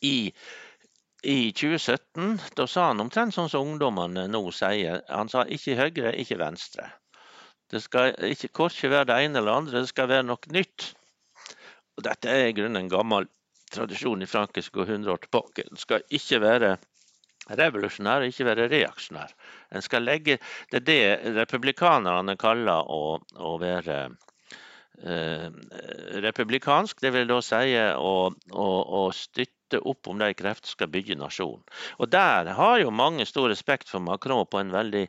i, 0.06 0.32
i 1.24 1.39
2017, 1.54 2.39
da 2.58 2.67
sa 2.69 2.89
han 2.89 3.04
omtrent 3.04 3.36
sånn 3.36 3.52
som 3.52 3.69
ungdommene 3.74 4.26
nå 4.32 4.41
sier. 4.56 5.04
Han 5.10 5.30
sa 5.30 5.45
ikke 5.45 5.78
høyre, 5.80 6.15
ikke 6.21 6.39
venstre. 6.41 6.89
Det 7.71 7.82
skal 7.82 8.13
ikke 8.30 8.54
korkje 8.54 8.91
være 8.93 9.10
det 9.10 9.21
ene 9.26 9.41
eller 9.41 9.62
andre, 9.62 9.82
det 9.82 9.93
skal 9.93 10.10
være 10.12 10.28
noe 10.28 10.54
nytt. 10.54 10.91
Og 11.98 12.04
Dette 12.06 12.30
er 12.30 12.50
i 12.50 12.58
grunnen 12.58 12.84
en 12.84 12.91
gammel 12.91 13.30
tradisjon 13.74 14.21
i 14.21 14.30
Frankrike 14.30 14.74
går 14.74 14.91
100 14.98 15.13
år 15.13 15.24
tilbake. 15.24 15.65
Den 15.69 15.82
skal 15.82 16.06
ikke 16.13 16.41
være 16.43 16.76
revolusjonær, 17.60 18.26
ikke 18.26 18.48
være 18.48 18.69
reaksjonær. 18.71 19.34
En 19.71 19.86
skal 19.86 20.06
legge, 20.06 20.39
Det 20.71 20.82
er 20.82 20.86
det 20.86 21.36
republikanerne 21.38 22.38
kaller 22.38 22.89
å, 22.89 23.19
å 23.38 23.58
være 23.62 24.00
republikansk. 26.26 27.02
Det 27.02 27.12
vil 27.14 27.28
da 27.30 27.42
si 27.44 27.76
å, 27.78 28.14
å, 28.32 28.68
å 29.00 29.02
støtte 29.16 29.82
opp 29.82 30.08
om 30.08 30.22
de 30.22 30.32
krefter 30.38 30.72
skal 30.72 30.92
bygge 30.94 31.18
nasjonen. 31.20 31.64
Og 32.00 32.10
Der 32.14 32.52
har 32.58 32.80
jo 32.80 32.94
mange 32.96 33.26
stor 33.26 33.50
respekt 33.52 33.90
for 33.92 34.00
Macron 34.00 34.46
på 34.48 34.62
en 34.62 34.72
veldig 34.74 35.08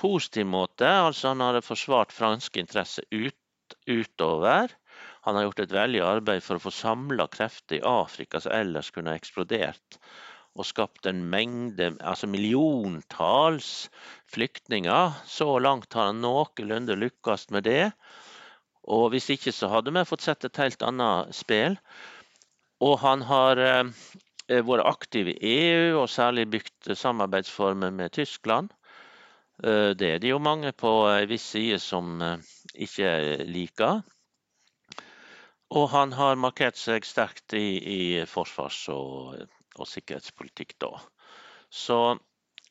positiv 0.00 0.46
måte. 0.46 0.88
Altså 0.88 1.28
Han 1.28 1.40
har 1.44 1.60
forsvart 1.62 2.12
franske 2.12 2.60
interesser 2.60 3.04
ut, 3.10 3.36
utover. 3.86 4.74
Han 5.22 5.36
har 5.36 5.46
gjort 5.46 5.60
et 5.60 5.72
veldig 5.76 6.00
arbeid 6.00 6.42
for 6.42 6.56
å 6.56 6.64
få 6.64 6.72
samla 6.72 7.28
krefter 7.32 7.78
i 7.78 7.84
Afrika 7.86 8.40
som 8.40 8.54
ellers 8.56 8.90
kunne 8.94 9.12
ha 9.12 9.20
eksplodert, 9.20 9.98
og 10.56 10.66
skapt 10.66 11.06
en 11.06 11.20
mengde, 11.30 11.92
altså 12.00 12.26
milliontalls 12.26 13.90
flyktninger. 14.32 15.20
Så 15.28 15.58
langt 15.62 15.92
har 15.94 16.10
han 16.10 16.24
noenlunde 16.24 16.96
lykkes 16.98 17.50
med 17.54 17.68
det. 17.68 17.92
Og 18.90 19.10
hvis 19.12 19.30
ikke 19.34 19.52
så 19.54 19.70
hadde 19.70 19.94
vi 19.94 20.06
fått 20.08 20.26
sett 20.26 20.46
et 20.48 20.60
helt 20.62 20.82
annet 20.82 21.34
spill. 21.36 21.78
Og 22.82 22.96
han 23.02 23.22
har 23.28 23.60
eh, 23.60 24.62
vært 24.66 24.88
aktiv 24.88 25.30
i 25.34 25.38
EU, 25.52 26.00
og 26.02 26.10
særlig 26.10 26.48
bygd 26.50 26.94
samarbeidsformer 26.96 27.92
med 27.94 28.16
Tyskland. 28.16 28.72
Eh, 29.62 29.92
det 29.94 30.14
er 30.14 30.22
det 30.22 30.32
jo 30.32 30.40
mange 30.42 30.72
på 30.72 30.90
en 31.10 31.28
viss 31.28 31.44
side 31.54 31.78
som 31.82 32.22
eh, 32.24 32.48
ikke 32.86 33.10
liker. 33.46 34.00
Og 35.70 35.86
han 35.92 36.16
har 36.18 36.40
markert 36.40 36.80
seg 36.80 37.06
sterkt 37.06 37.54
i, 37.54 37.78
i 37.78 38.00
forsvars- 38.26 38.88
og, 38.90 39.44
og, 39.76 39.86
sikkerhetspolitikk 39.86 40.74
da. 40.82 40.96
Så 41.70 42.00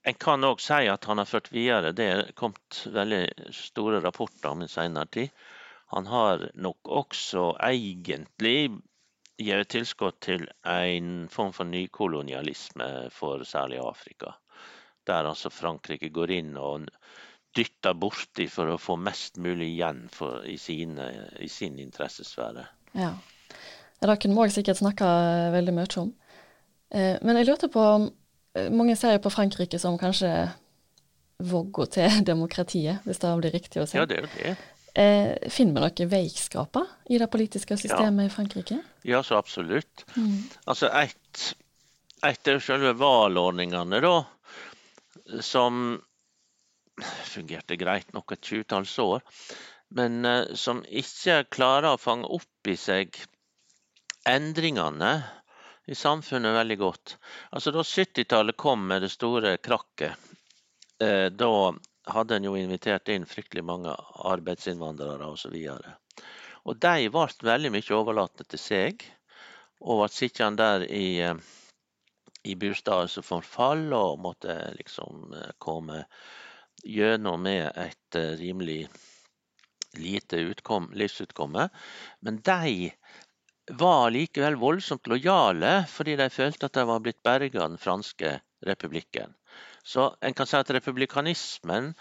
en 0.09 0.17
kan 0.19 0.43
òg 0.43 0.59
si 0.63 0.81
at 0.91 1.05
han 1.07 1.21
har 1.21 1.29
ført 1.29 1.47
videre. 1.53 1.93
Det 1.95 2.09
er 2.11 2.33
kommet 2.35 2.81
veldig 2.91 3.53
store 3.55 4.01
rapporter 4.03 4.51
om 4.51 4.65
i 4.65 4.67
senere 4.71 5.07
tid. 5.15 5.47
Han 5.93 6.07
har 6.07 6.49
nok 6.53 6.91
også 7.01 7.53
egentlig 7.65 8.69
gitt 9.39 9.71
tilskudd 9.71 10.19
til 10.21 10.45
en 10.67 11.27
form 11.31 11.53
for 11.55 11.65
nykolonialisme 11.65 13.09
for 13.15 13.45
særlig 13.47 13.79
Afrika. 13.81 14.35
Der 15.07 15.25
altså 15.25 15.49
Frankrike 15.49 16.11
går 16.13 16.35
inn 16.35 16.57
og 16.59 16.89
dytter 17.57 17.95
borti 17.97 18.45
for 18.51 18.69
å 18.69 18.77
få 18.77 18.99
mest 19.01 19.39
mulig 19.41 19.71
igjen 19.73 20.05
for, 20.13 20.43
i, 20.45 20.57
sine, 20.61 21.09
i 21.41 21.49
sin 21.49 21.79
interessesfære. 21.81 22.67
Ja. 22.93 23.13
Det 23.99 24.15
kunne 24.21 24.35
vi 24.35 24.45
òg 24.45 24.53
sikkert 24.53 24.79
snakka 24.79 25.07
veldig 25.55 25.75
mye 25.75 25.89
om. 26.03 26.11
Eh, 26.93 27.15
men 27.25 27.39
jeg 27.39 27.49
lurte 27.49 27.69
på 27.69 27.81
om 27.81 28.05
eh, 28.57 28.69
Mange 28.73 28.95
ser 28.97 29.19
på 29.21 29.31
Frankrike 29.33 29.79
som 29.81 29.97
kanskje 29.99 30.31
vogga 31.39 31.87
til 31.89 32.21
demokratiet, 32.31 33.01
hvis 33.05 33.21
det 33.23 33.33
blir 33.41 33.55
riktig 33.57 33.81
å 33.81 33.87
si. 33.89 33.97
Ja, 33.97 34.05
det 34.05 34.19
er 34.19 34.27
jo 34.27 34.35
det. 34.37 34.55
Eh, 34.95 35.49
finner 35.53 35.75
vi 35.75 35.85
noen 35.85 36.11
veikskaper 36.11 36.87
i 37.13 37.19
det 37.21 37.29
politiske 37.31 37.77
systemet 37.77 38.25
ja. 38.25 38.27
i 38.27 38.33
Frankrike? 38.33 38.81
Ja, 39.07 39.23
så 39.23 39.37
absolutt. 39.37 40.05
Mm. 40.15 40.49
Altså, 40.65 40.89
ett 40.89 41.55
et 42.27 42.47
er 42.51 42.57
selve 42.59 42.91
valgordningene, 42.99 44.01
da, 44.03 44.15
som 45.39 46.01
fungerte 46.99 47.77
greit 47.79 48.09
nok 48.11 48.33
et 48.35 48.43
tjuetalls 48.43 48.97
år 48.99 49.21
men 49.89 50.25
eh, 50.25 50.53
som 50.53 50.83
ikke 50.85 51.43
klarer 51.51 51.93
å 51.93 52.01
fange 52.01 52.29
opp 52.29 52.69
i 52.69 52.77
seg 52.77 53.17
endringene 54.29 55.13
i 55.89 55.95
samfunnet 55.97 56.53
veldig 56.53 56.77
godt. 56.77 57.15
Altså 57.55 57.73
Da 57.73 57.83
70-tallet 57.85 58.57
kom 58.59 58.85
med 58.91 59.01
det 59.01 59.11
store 59.13 59.55
krakket, 59.57 60.13
eh, 61.01 61.27
da 61.33 61.53
hadde 62.13 62.37
en 62.37 62.47
jo 62.49 62.55
invitert 62.57 63.09
inn 63.13 63.27
fryktelig 63.29 63.63
mange 63.65 63.93
arbeidsinnvandrere 64.31 65.29
osv. 65.29 65.55
Og 66.65 66.81
de 66.85 67.09
ble 67.13 67.27
veldig 67.51 67.71
mye 67.75 67.95
overlatt 67.97 68.43
til 68.45 68.61
seg, 68.61 69.05
og 69.79 70.03
ble 70.03 70.09
sittende 70.11 70.63
der 70.63 70.85
i, 70.89 71.21
eh, 71.23 71.35
i 72.43 72.55
bostader 72.59 73.07
som 73.11 73.25
forfall, 73.25 73.87
og 73.93 74.19
måtte 74.23 74.57
liksom 74.77 75.33
komme 75.59 76.03
gjennom 76.83 77.41
med 77.43 77.71
et 77.75 78.19
rimelig 78.39 78.87
lite 79.97 80.37
utkom, 80.51 80.91
livsutkomme. 80.93 81.69
Men 82.19 82.41
de 82.45 82.91
var 83.69 84.09
likevel 84.11 84.57
voldsomt 84.59 85.07
lojale, 85.07 85.83
fordi 85.89 86.15
de 86.19 86.29
følte 86.33 86.69
at 86.69 86.77
de 86.77 86.85
var 86.89 87.03
blitt 87.05 87.21
berga 87.23 87.63
av 87.63 87.75
den 87.75 87.81
franske 87.81 88.39
republikken. 88.65 89.35
Så 89.89 90.11
en 90.21 90.35
kan 90.37 90.45
si 90.49 90.57
at 90.59 90.69
republikanismen 90.75 91.93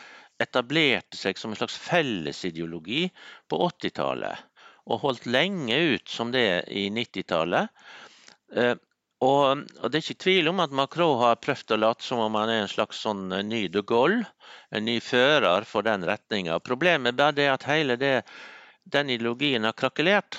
etablerte 0.42 1.16
seg 1.16 1.38
som 1.40 1.55
en 1.55 1.59
slags 1.59 1.79
fellesideologi 1.81 3.07
på 3.48 3.61
80-tallet, 3.64 4.44
og 4.88 5.01
holdt 5.07 5.29
lenge 5.31 5.79
ut 5.94 6.12
som 6.12 6.33
det 6.35 6.68
i 6.68 6.88
90-tallet. 6.92 7.72
Og, 9.24 9.64
og, 9.81 9.90
Det 9.90 9.98
er 9.98 10.05
ikke 10.05 10.24
tvil 10.24 10.51
om 10.53 10.61
at 10.62 10.74
Macron 10.74 11.16
har 11.22 11.40
prøvd 11.42 11.74
å 11.74 11.81
late 11.81 12.07
som 12.07 12.20
om 12.22 12.37
han 12.38 12.53
er 12.53 12.62
en 12.62 12.70
slags 12.70 13.01
sånn 13.03 13.33
eh, 13.35 13.42
ny 13.42 13.64
de 13.72 13.83
Gaulle, 13.83 14.29
en 14.70 14.87
ny 14.87 14.98
fører 15.03 15.66
for 15.66 15.87
den 15.87 16.07
retninga. 16.07 16.61
Problemet 16.62 17.12
er 17.12 17.18
bare 17.18 17.37
det 17.40 17.48
at 17.51 17.66
hele 17.66 17.98
det, 17.98 18.14
den 18.87 19.11
ideologien 19.11 19.66
har 19.66 19.74
krakelert. 19.74 20.38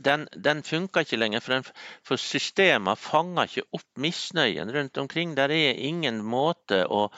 Den, 0.00 0.26
den 0.32 0.62
funker 0.64 1.04
ikke 1.04 1.18
lenger, 1.20 1.44
for, 1.44 1.58
den, 1.58 1.80
for 2.06 2.20
systemet 2.20 3.00
fanger 3.00 3.50
ikke 3.50 3.66
opp 3.76 4.00
misnøyen 4.00 4.72
rundt 4.72 5.00
omkring. 5.02 5.36
Der 5.36 5.52
er 5.52 5.76
ingen 5.76 6.22
måte 6.24 6.86
å 6.88 7.08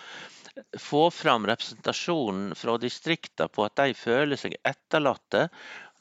få 0.77 1.07
fram 1.15 1.47
representasjonen 1.49 2.53
fra 2.59 2.75
distriktene 2.83 3.49
på 3.49 3.65
at 3.65 3.79
de 3.79 3.95
føler 3.97 4.41
seg 4.41 4.59
etterlatte 4.69 5.47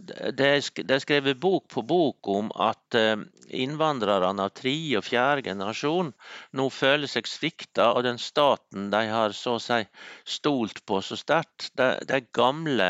det 0.02 0.48
er 0.50 1.02
skrevet 1.02 1.40
bok 1.42 1.68
på 1.70 1.84
bok 1.86 2.30
om 2.34 2.50
at 2.58 2.96
eh, 2.98 3.22
innvandrerne 3.62 4.48
av 4.48 4.54
tredje 4.58 4.98
og 4.98 5.06
fjerde 5.06 5.46
generasjon 5.46 6.12
nå 6.58 6.68
føler 6.74 7.12
seg 7.12 7.30
svikta 7.30 7.92
av 7.92 8.04
den 8.08 8.18
staten 8.22 8.90
de 8.94 9.04
har 9.12 9.36
så 9.38 9.58
å 9.58 9.62
si 9.62 9.82
stolt 10.38 10.84
på 10.88 11.02
så 11.06 11.18
sterkt. 11.20 11.70
De, 11.78 11.94
de 12.08 12.22
gamle 12.34 12.90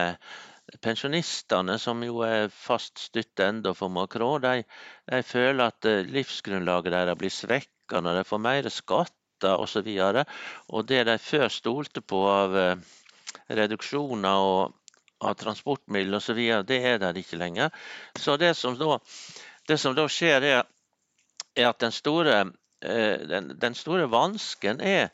pensjonistene, 0.82 1.78
som 1.80 2.02
jo 2.06 2.24
er 2.26 2.50
fast 2.54 3.00
støtte 3.00 3.46
enda 3.48 3.74
for 3.78 3.94
Macron, 3.94 4.42
de, 4.42 4.64
de, 5.10 5.22
føler 5.26 5.70
at 5.70 5.88
eh, 5.90 6.08
livsgrunnlaget 6.10 6.96
deres 6.96 7.20
blir 7.20 7.34
svekka 7.34 8.02
når 8.02 8.20
de 8.22 8.28
får 8.28 8.42
mer 8.42 8.70
skatter 8.74 9.62
osv. 9.62 9.86
Og, 9.86 10.18
så 10.18 10.26
og 10.70 10.88
det 10.90 11.04
de 11.10 11.18
før 11.22 11.48
stolte 11.54 12.02
på 12.02 12.22
av 12.30 12.58
eh, 12.58 12.76
reduksjoner 13.62 14.48
og 14.48 14.78
av 15.22 15.38
transportmidler 15.38 16.18
osv. 16.18 16.42
Det 16.66 16.82
er 16.94 17.02
der 17.02 17.18
ikke 17.18 17.40
lenger. 17.42 17.70
Så 18.18 18.38
det 18.42 18.56
som 18.58 18.78
da, 18.80 18.98
det 19.70 19.78
som 19.82 19.96
da 19.98 20.08
skjer, 20.10 20.48
er, 20.56 20.66
er 21.56 21.70
at 21.70 21.82
den 21.84 21.94
store, 21.94 22.44
eh, 22.82 23.22
den, 23.30 23.54
den 23.62 23.78
store 23.78 24.10
vansken 24.12 24.82
er 24.82 25.12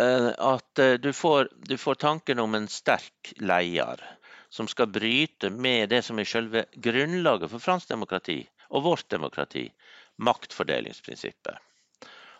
at 0.00 0.80
du 1.02 1.08
får, 1.12 1.48
du 1.66 1.74
får, 1.76 1.96
tanken 1.98 2.38
om 2.38 2.54
en 2.54 2.68
sterk 2.70 3.32
leder 3.42 3.98
som 4.50 4.68
skal 4.68 4.90
bryte 4.90 5.50
med 5.50 5.88
det 5.88 6.02
som 6.02 6.18
er 6.18 6.28
selve 6.28 6.64
grunnlaget 6.74 7.50
for 7.52 7.62
fransk 7.62 7.88
demokrati 7.92 8.42
og 8.70 8.84
vårt 8.84 9.08
demokrati, 9.10 9.68
maktfordelingsprinsippet. 10.18 11.58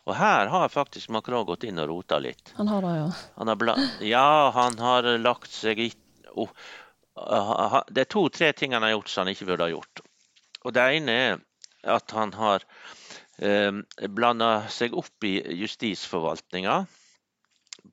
Og 0.09 0.17
her 0.17 0.49
har 0.51 0.73
faktisk 0.73 1.11
Macron 1.13 1.47
gått 1.47 1.67
inn 1.69 1.79
og 1.83 1.91
rota 1.91 2.19
litt. 2.19 2.53
Han 2.57 2.71
har 2.71 2.83
det, 2.83 2.95
ja. 2.99 3.09
Han 3.37 3.53
har 3.53 3.83
ja, 4.03 4.51
han 4.55 4.79
har 4.81 5.09
lagt 5.21 5.53
seg 5.53 5.83
i 5.85 5.91
Det 7.91 8.03
er 8.03 8.09
to-tre 8.09 8.53
ting 8.57 8.73
han 8.75 8.87
har 8.87 8.95
gjort 8.97 9.13
som 9.13 9.25
han 9.25 9.35
ikke 9.35 9.51
burde 9.51 9.69
ha 9.69 9.75
gjort. 9.75 10.03
Og 10.65 10.75
Det 10.75 10.87
ene 10.97 11.13
er 11.13 11.39
at 11.85 12.11
han 12.17 12.33
har 12.37 12.65
eh, 13.41 13.73
blanda 14.09 14.69
seg 14.73 14.97
opp 14.97 15.25
i 15.25 15.37
justisforvaltninga 15.63 16.81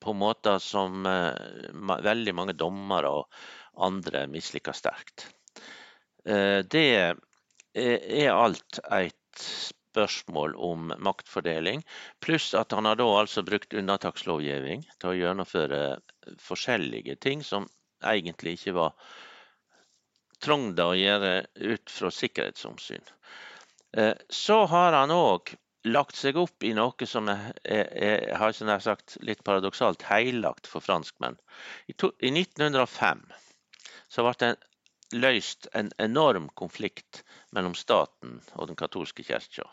på 0.04 0.14
måter 0.14 0.60
som 0.64 1.06
eh, 1.08 1.70
veldig 2.04 2.34
mange 2.36 2.58
dommere 2.58 3.14
og 3.22 3.30
andre 3.78 4.26
misliker 4.32 4.76
sterkt. 4.76 5.28
Eh, 6.26 6.64
det 6.66 6.86
er 7.78 8.32
alt 8.34 8.80
et 8.92 9.44
spørsmål 9.98 10.56
om 10.56 10.92
maktfordeling, 11.02 11.84
pluss 12.22 12.54
at 12.58 12.74
han 12.76 12.86
har 12.86 12.98
da 13.00 13.08
altså 13.20 13.44
brukt 13.46 13.74
unntakslovgivning 13.74 14.84
til 15.02 15.12
å 15.12 15.18
gjennomføre 15.18 15.82
forskjellige 16.42 17.18
ting 17.24 17.44
som 17.46 17.70
egentlig 18.06 18.58
ikke 18.58 18.76
var 18.78 18.98
trengte 20.44 20.86
å 20.86 20.98
gjøre 20.98 21.32
ut 21.56 21.90
fra 21.90 22.12
sikkerhetshensyn. 22.14 23.06
Eh, 23.98 24.14
så 24.30 24.60
har 24.70 24.94
han 24.94 25.14
òg 25.14 25.56
lagt 25.88 26.18
seg 26.20 26.38
opp 26.38 26.64
i 26.68 26.74
noe 26.78 27.08
som 27.10 27.30
er, 27.32 27.52
er, 27.64 28.28
er 28.36 28.84
sagt, 28.84 29.18
litt 29.24 29.44
paradoksalt 29.48 30.04
heilagt 30.10 30.68
for 30.68 30.84
franskmenn. 30.84 31.38
I, 31.88 31.94
to, 31.94 32.12
I, 32.20 32.34
1905 32.34 33.24
så 34.10 34.26
ble 34.26 34.34
det 34.42 34.56
løst 35.16 35.68
en 35.74 35.92
enorm 36.04 36.50
konflikt 36.60 37.24
mellom 37.56 37.76
staten 37.76 38.40
og 38.56 38.68
den 38.68 38.80
katolske 38.80 39.24
kirka. 39.24 39.68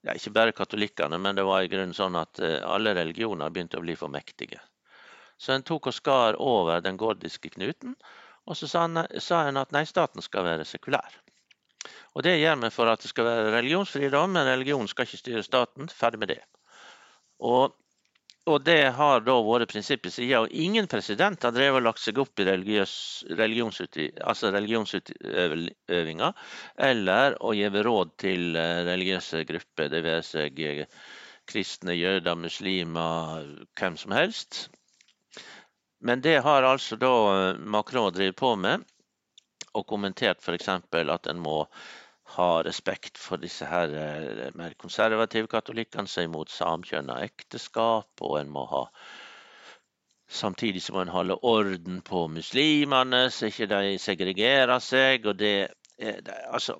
Ja, 0.00 0.14
ikke 0.16 0.32
bare 0.32 0.56
katolikkene, 0.56 1.18
men 1.20 1.36
det 1.36 1.44
var 1.44 1.62
i 1.64 1.68
grunnen 1.68 1.96
sånn 1.96 2.16
at 2.16 2.40
eh, 2.40 2.60
alle 2.64 2.94
religioner 2.96 3.52
begynte 3.52 3.80
å 3.80 3.84
bli 3.84 3.96
for 4.00 4.12
mektige. 4.12 4.60
Så 5.40 5.52
en 5.52 5.64
tok 5.64 5.90
og 5.90 5.96
skar 5.96 6.38
over 6.40 6.80
den 6.84 6.96
gordiske 7.00 7.52
knuten, 7.52 7.96
og 8.48 8.56
så 8.56 8.68
sa 8.68 8.86
han, 8.86 9.02
han 9.04 9.60
at 9.60 9.72
nei, 9.76 9.84
staten 9.88 10.24
skal 10.24 10.44
være 10.44 10.68
sekulær. 10.68 11.20
Og 12.14 12.24
Det 12.24 12.38
gjør 12.40 12.56
vi 12.64 12.70
for 12.74 12.90
at 12.90 13.02
det 13.02 13.08
skal 13.12 13.28
være 13.28 13.52
religionsfridom, 13.54 14.32
men 14.34 14.48
religion 14.48 14.88
skal 14.88 15.06
ikke 15.06 15.20
styre 15.20 15.42
staten. 15.46 15.88
Ferdig 15.88 16.20
med 16.20 16.32
det. 16.32 16.40
Og, 17.38 17.76
og 18.50 18.64
det 18.66 18.90
har 18.96 19.22
da 19.24 19.36
vært 19.46 19.70
prinsippet 19.70 20.12
siden. 20.14 20.44
Og 20.44 20.54
ingen 20.64 20.88
president 20.90 21.42
har 21.46 21.54
drevet 21.54 21.80
og 21.80 21.86
lagt 21.86 22.02
seg 22.02 22.18
opp 22.22 22.40
i 22.40 22.46
religiøs, 22.48 22.94
altså 23.30 24.50
eller 26.90 27.38
å 27.40 27.54
gi 27.56 27.70
råd 27.70 28.12
til 28.20 28.56
eh, 28.58 28.82
religiøse 28.88 29.44
grupper, 29.48 29.90
det 29.92 30.02
vil 30.06 30.22
si 30.26 30.44
eh, 30.66 30.84
kristne, 31.50 31.94
jøder, 31.96 32.38
muslimer, 32.38 33.46
hvem 33.78 33.96
som 34.00 34.14
helst. 34.14 34.68
Men 36.00 36.22
det 36.24 36.38
har 36.46 36.66
altså 36.66 36.96
da 37.00 37.14
eh, 37.34 37.58
Macron 37.60 38.12
drevet 38.14 38.38
på 38.40 38.54
med, 38.56 38.86
og 39.74 39.86
kommentert 39.86 40.42
f.eks. 40.42 40.68
at 40.68 41.30
en 41.30 41.42
må 41.42 41.62
ha 42.36 42.50
respekt 42.66 43.18
for 43.18 43.40
disse 43.42 43.66
her 43.66 43.92
eh, 43.96 44.52
mer 44.58 44.76
konservative 44.80 45.50
katolikkene 45.50 46.10
som 46.10 46.22
er 46.22 46.28
imot 46.28 46.52
samkjønna 46.54 47.18
ekteskap, 47.26 48.10
og 48.20 48.38
en 48.40 48.54
må 48.54 48.68
ha 48.70 48.86
Samtidig 50.30 50.78
så 50.84 50.92
må 50.94 51.00
en 51.02 51.10
holde 51.10 51.34
orden 51.42 51.96
på 52.06 52.28
muslimene, 52.30 53.24
så 53.34 53.48
ikke 53.50 53.66
de 53.66 53.96
segregerer 53.98 54.78
seg. 54.78 55.26
og 55.26 55.40
det, 55.40 55.72
det 55.98 56.36
altså, 56.54 56.76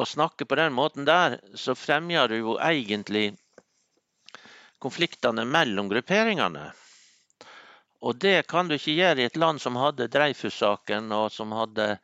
Å 0.00 0.06
snakke 0.08 0.46
på 0.48 0.56
den 0.56 0.72
måten 0.72 1.04
der, 1.04 1.36
så 1.52 1.74
fremjer 1.76 2.32
du 2.32 2.38
jo 2.38 2.54
egentlig 2.56 3.34
konfliktene 4.80 5.44
mellom 5.44 5.92
grupperingene. 5.92 6.70
Og 8.02 8.18
det 8.18 8.48
kan 8.50 8.68
du 8.68 8.74
ikke 8.74 8.96
gjøre 8.96 9.22
i 9.22 9.28
et 9.28 9.38
land 9.38 9.60
som 9.62 9.76
hadde 9.78 10.08
Dreyfus-saken, 10.10 11.12
og 11.14 11.28
som 11.30 11.52
hadde, 11.54 11.98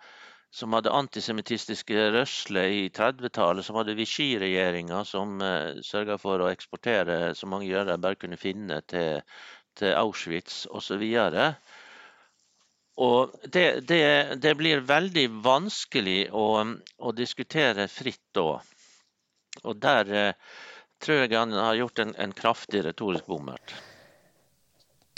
som 0.51 0.73
hadde 0.73 0.93
antisemittistiske 0.95 2.09
rørsler 2.15 2.73
i 2.73 2.85
30-tallet, 2.95 3.67
som 3.67 3.77
hadde 3.77 3.97
Vichy-regjeringa 3.99 5.03
som 5.05 5.37
uh, 5.45 5.77
sørga 5.85 6.17
for 6.21 6.41
å 6.41 6.49
eksportere 6.53 7.35
så 7.37 7.49
mange 7.51 7.69
jøder 7.69 7.93
de 7.93 8.05
bare 8.07 8.21
kunne 8.21 8.41
finne 8.41 8.81
til, 8.89 9.21
til 9.79 9.93
Auschwitz 9.99 10.65
osv. 10.73 11.05
Og 12.99 13.37
det, 13.45 13.67
det, 13.87 14.03
det, 14.43 14.55
blir 14.59 14.83
veldig 14.89 15.29
vanskelig 15.45 16.33
å, 16.35 16.49
å 16.99 17.13
diskutere 17.15 17.87
fritt 17.93 18.25
da. 18.35 18.57
Og 19.63 19.79
der 19.79 20.11
eh, 20.11 20.57
tror 21.03 21.23
jeg 21.23 21.39
han 21.39 21.55
har 21.55 21.79
gjort 21.79 22.03
en, 22.03 22.17
en 22.19 22.35
kraftig 22.35 22.83
retorisk 22.89 23.29
bommert. 23.31 23.77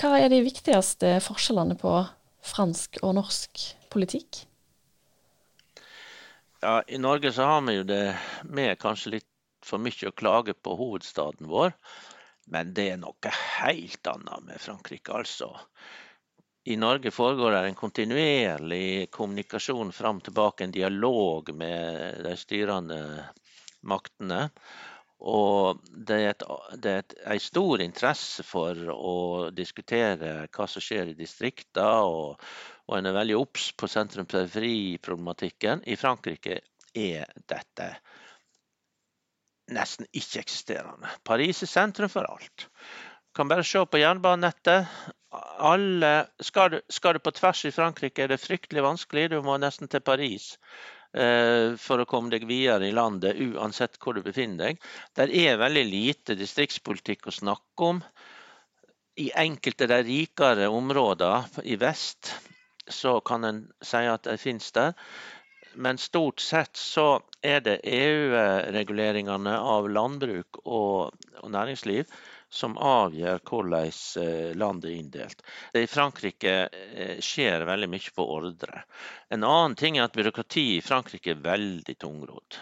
Hva 0.00 0.16
er 0.20 0.28
de 0.32 0.42
viktigste 0.44 1.16
forskjellene 1.24 1.76
på 1.80 1.94
fransk 2.44 3.00
og 3.04 3.16
norsk 3.16 3.64
politikk? 3.92 4.44
Ja, 6.62 6.82
I 6.86 6.98
Norge 6.98 7.32
så 7.32 7.42
har 7.42 7.60
vi 7.64 7.74
jo 7.78 7.84
det 7.88 8.18
med 8.44 8.78
kanskje 8.78 9.14
litt 9.14 9.28
for 9.64 9.80
mye 9.80 10.10
å 10.10 10.16
klage 10.16 10.52
på 10.52 10.74
hovedstaden 10.76 11.48
vår. 11.48 11.72
Men 12.52 12.74
det 12.76 12.84
er 12.92 12.98
noe 13.00 13.32
helt 13.32 14.10
annet 14.10 14.44
med 14.44 14.60
Frankrike, 14.60 15.14
altså. 15.22 15.54
I 16.68 16.76
Norge 16.76 17.12
foregår 17.16 17.54
det 17.54 17.62
en 17.64 17.78
kontinuerlig 17.78 19.08
kommunikasjon 19.16 19.92
fram 19.96 20.20
tilbake, 20.20 20.66
en 20.66 20.74
dialog 20.76 21.48
med 21.56 22.20
de 22.26 22.36
styrende 22.36 23.00
maktene. 23.80 24.50
Og 25.20 25.80
det 25.92 26.16
er, 26.16 26.30
et, 26.32 26.42
det 26.80 26.90
er 26.90 27.02
et, 27.02 27.14
en 27.34 27.42
stor 27.44 27.82
interesse 27.84 28.44
for 28.46 28.78
å 28.94 29.50
diskutere 29.52 30.46
hva 30.48 30.66
som 30.70 30.80
skjer 30.84 31.12
i 31.12 31.18
distriktene, 31.18 32.06
og, 32.08 32.40
og 32.88 32.96
en 32.96 33.10
er 33.10 33.18
veldig 33.18 33.36
obs 33.36 33.70
på 33.76 33.90
sentrum-periferi-problematikken. 33.92 35.84
I 35.84 35.98
Frankrike 36.00 36.62
er 36.96 37.28
dette 37.52 37.90
nesten 39.70 40.08
ikke-eksisterende. 40.16 41.12
Paris 41.26 41.62
er 41.62 41.70
sentrum 41.70 42.10
for 42.10 42.26
alt. 42.26 42.66
Du 43.30 43.36
kan 43.38 43.50
bare 43.50 43.64
se 43.66 43.84
på 43.86 44.00
jernbanenettet. 44.00 44.88
Alle, 45.62 46.14
skal, 46.42 46.72
du, 46.72 46.80
skal 46.90 47.14
du 47.14 47.22
på 47.22 47.30
tvers 47.36 47.60
i 47.68 47.74
Frankrike, 47.74 48.24
er 48.24 48.32
det 48.32 48.40
fryktelig 48.42 48.82
vanskelig. 48.82 49.28
Du 49.30 49.38
må 49.46 49.54
nesten 49.62 49.86
til 49.92 50.02
Paris. 50.02 50.56
Eh, 51.10 51.74
for 51.74 51.98
å 51.98 52.06
komme 52.06 52.30
deg 52.30 52.44
videre 52.46 52.86
i 52.86 52.94
landet, 52.94 53.40
uansett 53.42 53.98
hvor 53.98 54.14
du 54.14 54.22
befinner 54.22 54.70
deg. 54.70 54.84
Det 55.18 55.26
er 55.42 55.58
veldig 55.58 55.82
lite 55.88 56.36
distriktspolitikk 56.38 57.26
å 57.26 57.34
snakke 57.34 57.88
om. 57.88 57.98
I 59.18 59.32
enkelte 59.42 59.88
av 59.88 59.90
de 59.90 60.00
rikere 60.06 60.70
områdene 60.70 61.66
i 61.66 61.74
vest 61.80 62.30
så 62.86 63.18
kan 63.26 63.44
en 63.44 63.60
si 63.82 64.04
at 64.06 64.22
det 64.28 64.38
finnes 64.38 64.70
der. 64.76 64.94
Men 65.74 65.98
stort 65.98 66.40
sett 66.42 66.78
så 66.78 67.20
er 67.46 67.60
det 67.66 67.80
EU-reguleringene 67.86 69.58
av 69.58 69.90
landbruk 69.90 70.62
og 70.64 71.14
næringsliv 71.46 72.06
som 72.50 72.74
avgjør 72.78 73.38
hvordan 73.46 73.92
eh, 74.18 74.56
landet 74.58 74.90
er 74.90 74.96
inndelt. 74.98 75.42
I 75.74 75.86
Frankrike 75.86 76.54
eh, 76.66 77.20
skjer 77.22 77.64
veldig 77.68 77.88
mye 77.92 78.14
på 78.14 78.26
ordre. 78.26 78.82
En 79.30 79.46
annen 79.46 79.76
ting 79.78 79.98
er 79.98 80.08
at 80.08 80.18
byråkratiet 80.18 80.80
i 80.80 80.84
Frankrike 80.84 81.36
er 81.36 81.44
veldig 81.44 81.94
tungrodd. 82.02 82.58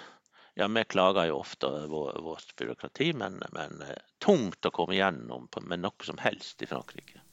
Ja, 0.59 0.69
Vi 0.69 0.85
klager 0.91 1.31
jo 1.31 1.39
ofte 1.39 1.71
over 1.71 2.21
vårt 2.21 2.53
byråkrati, 2.59 3.13
men, 3.17 3.41
men 3.57 3.81
eh, 3.87 3.97
tungt 4.21 4.69
å 4.69 4.75
komme 4.75 4.99
gjennom 4.99 5.49
med 5.63 5.81
noe 5.87 6.05
som 6.05 6.21
helst 6.21 6.63
i 6.63 6.69
Frankrike. 6.69 7.25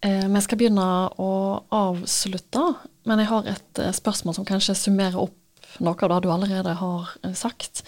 Vi 0.00 0.40
skal 0.40 0.56
begynne 0.56 0.84
å 1.20 1.32
avslutte, 1.76 2.62
men 3.04 3.20
jeg 3.20 3.28
har 3.28 3.48
et 3.52 3.80
spørsmål 3.92 4.38
som 4.38 4.46
kanskje 4.48 4.72
summerer 4.72 5.20
opp 5.20 5.36
noe 5.84 5.92
av 5.92 6.14
det 6.14 6.20
du 6.24 6.30
allerede 6.32 6.72
har 6.80 7.10
sagt. 7.36 7.82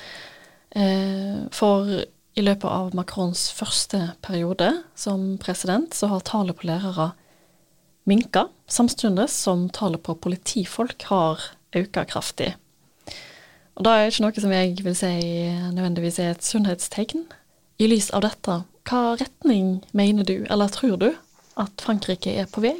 For 1.57 1.89
i 2.35 2.45
løpet 2.45 2.69
av 2.69 2.95
Macrons 2.97 3.51
første 3.53 4.13
periode 4.25 4.71
som 4.97 5.37
president, 5.43 5.95
så 5.95 6.09
har 6.13 6.25
tallet 6.25 6.57
på 6.57 6.69
lærere 6.69 7.13
minka, 8.09 8.47
samtidig 8.67 9.29
som 9.31 9.69
tallet 9.69 10.03
på 10.03 10.17
politifolk 10.17 11.05
har 11.11 11.43
økt 11.77 12.01
kraftig. 12.11 12.55
Og 13.75 13.85
Det 13.85 13.93
er 13.93 14.11
ikke 14.11 14.25
noe 14.25 14.45
som 14.45 14.53
jeg 14.53 14.85
vil 14.85 14.97
si 14.97 15.13
nødvendigvis 15.73 16.19
er 16.21 16.35
et 16.35 16.45
sunnhetstegn. 16.45 17.25
I 17.81 17.89
lys 17.89 18.11
av 18.13 18.25
dette, 18.25 18.59
hva 18.89 19.03
retning 19.17 19.81
mener 19.93 20.25
du, 20.29 20.45
eller 20.51 20.69
tror 20.69 20.99
du, 21.01 21.09
at 21.57 21.85
Frankrike 21.85 22.35
er 22.37 22.49
på 22.53 22.61
vei? 22.65 22.77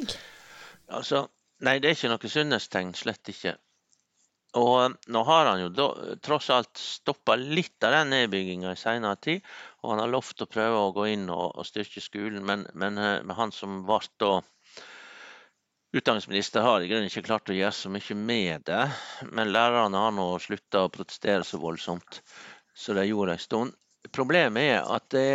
Altså, 0.93 1.27
nei, 1.65 1.79
det 1.81 1.89
er 1.89 1.97
ikke 1.97 2.11
noe 2.13 2.29
sunnhetstegn, 2.29 2.93
slett 2.97 3.33
ikke. 3.33 3.55
Og 4.59 4.73
eh, 4.83 4.95
nå 5.13 5.23
har 5.27 5.49
han 5.49 5.61
jo 5.63 5.69
da, 5.73 5.87
tross 6.23 6.49
alt 6.53 6.77
stoppa 6.79 7.35
litt 7.39 7.83
av 7.85 7.95
den 7.97 8.13
nedbygginga 8.13 8.73
i 8.73 8.79
seinere 8.79 9.19
tid. 9.21 9.45
Og 9.81 9.93
han 9.93 10.03
har 10.03 10.11
lovt 10.13 10.45
å 10.45 10.49
prøve 10.49 10.81
å 10.81 10.91
gå 10.95 11.07
inn 11.13 11.29
og, 11.33 11.45
og 11.57 11.67
styrke 11.67 12.03
skolen, 12.03 12.43
men, 12.45 12.67
men, 12.73 12.99
eh, 12.99 13.19
men, 13.23 13.37
han 13.37 13.55
som 13.55 13.81
ble 13.87 14.01
da 14.21 14.33
utdanningsminister, 15.93 16.65
har 16.65 16.81
i 16.81 16.89
grunnen 16.89 17.09
ikke 17.09 17.25
klart 17.27 17.49
å 17.53 17.57
gjøre 17.57 17.75
så 17.77 17.91
mye 17.93 18.17
med 18.17 18.65
det. 18.69 18.83
Men 19.29 19.53
lærerne 19.53 20.05
har 20.05 20.13
nå 20.15 20.27
slutta 20.41 20.85
å 20.85 20.93
protestere 20.93 21.45
så 21.45 21.61
voldsomt 21.61 22.21
som 22.73 22.97
de 22.97 23.05
gjorde 23.09 23.37
en 23.37 23.43
stund. 23.43 23.75
Problemet 24.13 24.73
er 24.73 24.87
at 24.89 25.05
det 25.13 25.27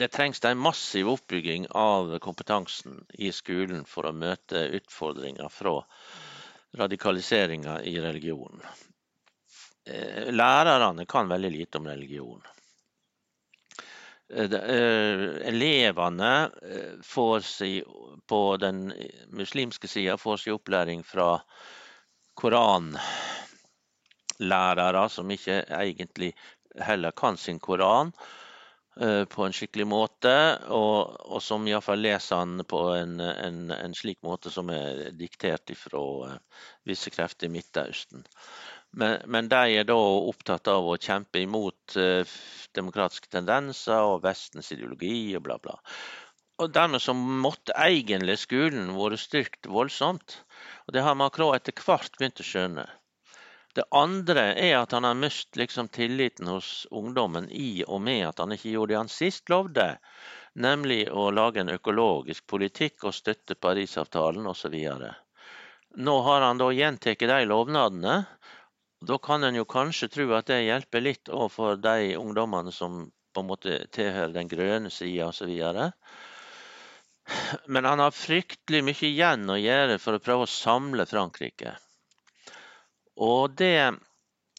det 0.00 0.08
trengs 0.08 0.38
en 0.44 0.58
massiv 0.58 1.08
oppbygging 1.12 1.66
av 1.76 2.18
kompetansen 2.24 3.02
i 3.18 3.28
skolen 3.36 3.82
for 3.84 4.08
å 4.08 4.14
møte 4.16 4.62
utfordringer 4.78 5.50
fra 5.52 5.74
radikaliseringa 6.76 7.82
i 7.82 8.00
religion. 8.00 8.62
Eh, 9.84 10.32
lærerne 10.32 11.06
kan 11.06 11.28
veldig 11.28 11.50
lite 11.50 11.78
om 11.78 11.86
religion. 11.86 12.42
Eh, 14.30 14.50
elevene 15.50 16.50
får 17.02 17.40
si, 17.40 17.84
på 18.26 18.56
den 18.56 18.92
muslimske 19.28 19.88
sida 19.88 20.18
får 20.18 20.36
sin 20.36 20.52
opplæring 20.54 21.04
fra 21.04 21.42
koranlærere 22.38 25.08
som 25.10 25.30
ikke 25.30 25.64
egentlig 25.68 26.32
heller 26.78 27.10
kan 27.10 27.36
sin 27.36 27.58
koran 27.58 28.12
Eh, 28.12 28.18
på 28.98 29.44
en 29.44 29.54
skikkelig 29.54 29.86
måte, 29.88 30.32
og, 30.74 31.14
og 31.30 31.40
som 31.44 31.66
iallfall 31.68 32.02
leser 32.02 32.42
han 32.42 32.64
på 32.68 32.80
en, 32.96 33.20
en, 33.20 33.60
en, 33.72 33.94
slik 33.96 34.18
måte 34.26 34.50
som 34.52 34.68
er 34.74 35.12
diktert 35.16 35.70
fra 35.78 36.02
uh, 36.26 36.64
visse 36.88 37.12
krefter 37.14 37.48
i 37.48 37.52
Midtøsten. 37.54 38.26
Men, 38.90 39.22
men, 39.30 39.48
de 39.48 39.78
er 39.78 39.86
da 39.86 39.94
opptatt 39.96 40.68
av 40.68 40.88
å 40.90 40.98
kjempe 40.98 41.40
imot 41.40 41.96
uh, 41.96 42.26
demokratiske 42.76 43.30
tendenser 43.30 44.10
og 44.10 44.24
Vestens 44.26 44.72
ideologi 44.74 45.36
og 45.38 45.46
bla, 45.46 45.60
bla. 45.62 45.78
Og 46.60 46.74
Dermed 46.74 47.00
så 47.00 47.14
måtte 47.16 47.72
egentlig 47.78 48.36
skolen 48.42 48.90
vært 48.98 49.22
styrkt 49.22 49.70
voldsomt. 49.70 50.42
Og 50.86 50.92
Det 50.92 51.06
har 51.06 51.16
Macron 51.16 51.54
etter 51.56 51.72
hvert 51.86 52.18
begynt 52.18 52.42
å 52.42 52.44
skjønne. 52.44 52.90
Det 53.74 53.84
andre 53.94 54.48
er 54.58 54.76
at 54.80 54.92
han 54.96 55.06
har 55.06 55.14
mistet 55.14 55.60
liksom 55.60 55.88
tilliten 55.94 56.48
hos 56.50 56.86
ungdommen 56.90 57.46
i 57.54 57.84
og 57.86 58.00
med 58.02 58.24
at 58.26 58.42
han 58.42 58.54
ikke 58.56 58.72
gjorde 58.72 58.92
det 58.92 58.98
han 58.98 59.12
sist 59.12 59.52
lovde, 59.52 59.86
nemlig 60.58 61.04
å 61.12 61.28
lage 61.30 61.62
en 61.62 61.70
økologisk 61.70 62.48
politikk 62.50 63.06
og 63.06 63.14
støtte 63.14 63.54
Parisavtalen 63.54 64.48
osv. 64.50 64.74
Nå 65.96 66.16
har 66.26 66.46
han 66.46 66.58
da 66.58 66.70
gjentatt 66.74 67.22
de 67.30 67.38
lovnadene. 67.46 68.16
Da 69.06 69.18
kan 69.22 69.46
en 69.46 69.56
jo 69.56 69.64
kanskje 69.64 70.10
tro 70.12 70.26
at 70.36 70.50
det 70.50 70.64
hjelper 70.66 71.04
litt 71.06 71.30
for 71.54 71.78
de 71.78 72.16
ungdommene 72.18 72.72
som 72.74 73.06
på 73.32 73.44
en 73.44 73.48
måte 73.48 73.76
tilhører 73.94 74.34
den 74.34 74.50
grønne 74.50 74.90
sida 74.90 75.30
osv. 75.30 75.54
Men 77.70 77.86
han 77.86 78.02
har 78.02 78.16
fryktelig 78.16 78.82
mye 78.84 79.06
igjen 79.12 79.46
å 79.46 79.60
gjøre 79.60 80.00
for 80.02 80.18
å 80.18 80.22
prøve 80.24 80.48
å 80.48 80.50
samle 80.50 81.06
Frankrike. 81.06 81.76
Og 83.16 83.56
det, 83.58 83.76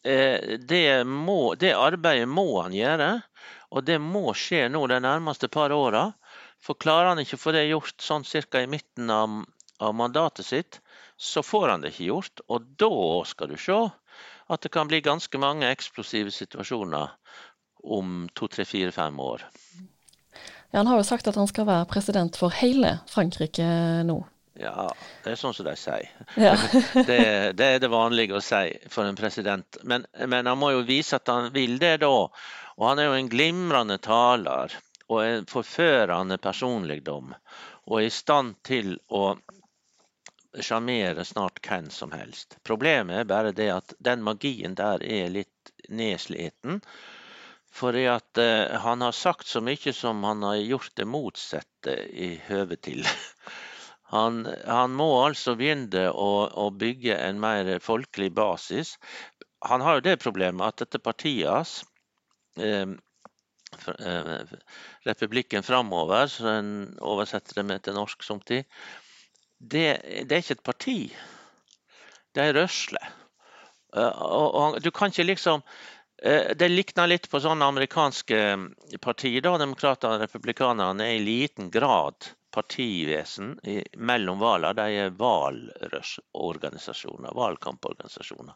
eh, 0.04 0.58
det, 0.60 1.04
må, 1.08 1.56
det 1.56 1.74
arbeidet 1.78 2.30
må 2.30 2.48
han 2.62 2.76
gjøre, 2.76 3.12
og 3.72 3.86
det 3.88 4.00
må 4.04 4.34
skje 4.38 4.68
nå 4.70 4.84
de 4.92 5.00
nærmeste 5.04 5.48
par 5.52 5.72
åra. 5.72 6.10
For 6.62 6.78
klarer 6.78 7.14
han 7.14 7.22
ikke 7.24 7.40
å 7.40 7.42
få 7.42 7.54
det 7.56 7.66
gjort 7.70 8.04
sånn 8.04 8.26
ca. 8.28 8.62
i 8.62 8.70
midten 8.70 9.10
av, 9.10 9.42
av, 9.80 9.96
mandatet 9.98 10.46
sitt, 10.46 10.82
så 11.18 11.42
får 11.44 11.70
han 11.70 11.82
det 11.82 11.94
ikke 11.94 12.10
gjort. 12.12 12.44
Og 12.50 12.68
da 12.78 12.92
skal 13.26 13.50
du 13.50 13.58
se 13.58 13.80
at 14.52 14.62
det 14.62 14.74
kan 14.74 14.90
bli 14.90 15.02
ganske 15.02 15.38
mange 15.42 15.70
eksplosive 15.72 16.34
situasjoner 16.34 17.16
om 17.82 18.28
to, 18.38 18.48
tre, 18.52 18.66
fire, 18.66 18.92
fem 18.94 19.18
år. 19.20 19.48
Ja, 20.72 20.80
han 20.80 20.88
har 20.88 21.02
jo 21.02 21.08
sagt 21.08 21.28
at 21.28 21.40
han 21.40 21.50
skal 21.50 21.68
være 21.68 21.88
president 21.90 22.38
for 22.40 22.54
hele 22.62 23.00
Frankrike 23.10 23.66
nå. 24.08 24.22
Ja, 24.62 24.88
det 25.24 25.34
er 25.34 25.40
sånn 25.40 25.56
som 25.58 25.66
de 25.66 25.74
sier. 25.80 26.10
Ja. 26.38 26.54
det, 27.10 27.22
det, 27.58 27.68
er 27.68 27.80
det 27.82 27.90
vanlige 27.92 28.38
å 28.38 28.44
si 28.46 28.68
for 28.94 29.10
en 29.10 29.18
president. 29.18 29.80
Men, 29.84 30.06
men, 30.22 30.46
han 30.46 30.60
må 30.62 30.72
jo 30.76 30.84
vise 30.86 31.18
at 31.18 31.32
han 31.32 31.50
vil 31.56 31.80
det 31.82 31.98
da. 32.04 32.14
Og 32.78 32.86
han 32.88 33.02
er 33.02 33.10
jo 33.10 33.18
en 33.18 33.32
glimrende 33.32 33.98
taler 34.02 34.76
og 35.12 35.24
en 35.24 35.48
forførende 35.50 36.38
personligdom. 36.42 37.34
Og 37.90 37.98
er 38.00 38.08
i 38.08 38.14
stand 38.14 38.60
til 38.68 38.94
å 39.10 39.34
sjarmere 40.60 41.26
snart 41.26 41.62
hvem 41.66 41.90
som 41.90 42.14
helst. 42.16 42.58
Problemet 42.68 43.24
er 43.24 43.30
bare 43.30 43.56
det 43.56 43.70
at 43.74 43.96
den 44.00 44.24
magien 44.24 44.76
der 44.78 45.04
er 45.04 45.32
litt 45.34 45.74
nedsliten. 45.90 46.82
Fordi 47.72 48.06
at 48.12 48.38
uh, 48.38 48.78
han 48.84 49.02
har 49.02 49.16
sagt 49.16 49.48
så 49.48 49.62
mye 49.64 49.94
som 49.96 50.24
han 50.28 50.44
har 50.44 50.60
gjort 50.60 50.92
det 51.00 51.08
motsatte 51.08 51.96
i 52.12 52.34
høve 52.50 52.76
til. 52.76 53.06
Han, 54.12 54.44
han 54.68 54.92
må 54.92 55.08
altså 55.24 55.56
begynne 55.56 56.10
å, 56.12 56.32
å, 56.52 56.66
bygge 56.76 57.16
en 57.16 57.40
mer 57.40 57.70
folkelig 57.80 58.34
basis. 58.36 58.98
Han 59.70 59.84
har 59.86 60.00
jo 60.00 60.08
det 60.10 60.18
problemet 60.20 60.68
at 60.68 60.84
dette 60.84 61.00
partiet 61.00 61.48
hans, 61.48 61.78
eh, 62.60 62.92
eh, 63.96 64.52
Republikken 65.08 65.64
framover, 65.64 66.28
så 66.28 66.50
en 66.58 66.74
oversetter 67.00 67.62
det 67.62 67.66
med 67.70 67.86
til 67.86 67.96
norsk 67.96 68.28
somtid, 68.28 68.68
det, 69.62 69.86
det 70.28 70.36
er 70.36 70.44
ikke 70.44 70.58
et 70.60 70.68
parti. 70.68 70.98
Det 72.36 72.44
er 72.44 72.56
rørsle. 72.58 73.02
Uh, 73.92 74.08
og, 74.24 74.46
og, 74.56 74.78
du 74.80 74.88
kan 74.96 75.12
ikke 75.12 75.26
liksom 75.28 75.60
uh, 75.60 76.52
Det 76.56 76.70
likner 76.72 77.10
litt 77.12 77.26
på 77.28 77.42
sånne 77.44 77.68
amerikanske 77.68 78.38
partier. 79.04 79.44
da, 79.44 79.58
Demokratene 79.60 80.16
og 80.16 80.24
republikanerne 80.24 81.10
er 81.10 81.18
i 81.18 81.26
liten 81.26 81.68
grad 81.74 82.32
partivesen 82.52 83.60
mellom 83.98 84.40
valene. 84.42 84.74
De 84.78 84.92
er 85.06 85.10
valrørsorganisasjoner, 85.20 87.32
valgkamporganisasjoner. 87.36 88.54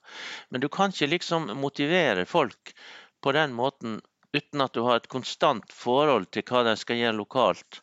Men 0.50 0.62
du 0.62 0.70
kan 0.70 0.90
ikke 0.94 1.08
liksom 1.14 1.42
motivere 1.60 2.26
folk 2.30 2.76
på 3.22 3.32
den 3.36 3.54
måten 3.58 4.02
uten 4.36 4.62
at 4.62 4.74
du 4.76 4.82
har 4.84 4.96
et 5.00 5.12
konstant 5.12 5.74
forhold 5.74 6.28
til 6.36 6.44
hva 6.50 6.64
de 6.68 6.76
skal 6.80 7.00
gjøre 7.00 7.20
lokalt. 7.22 7.82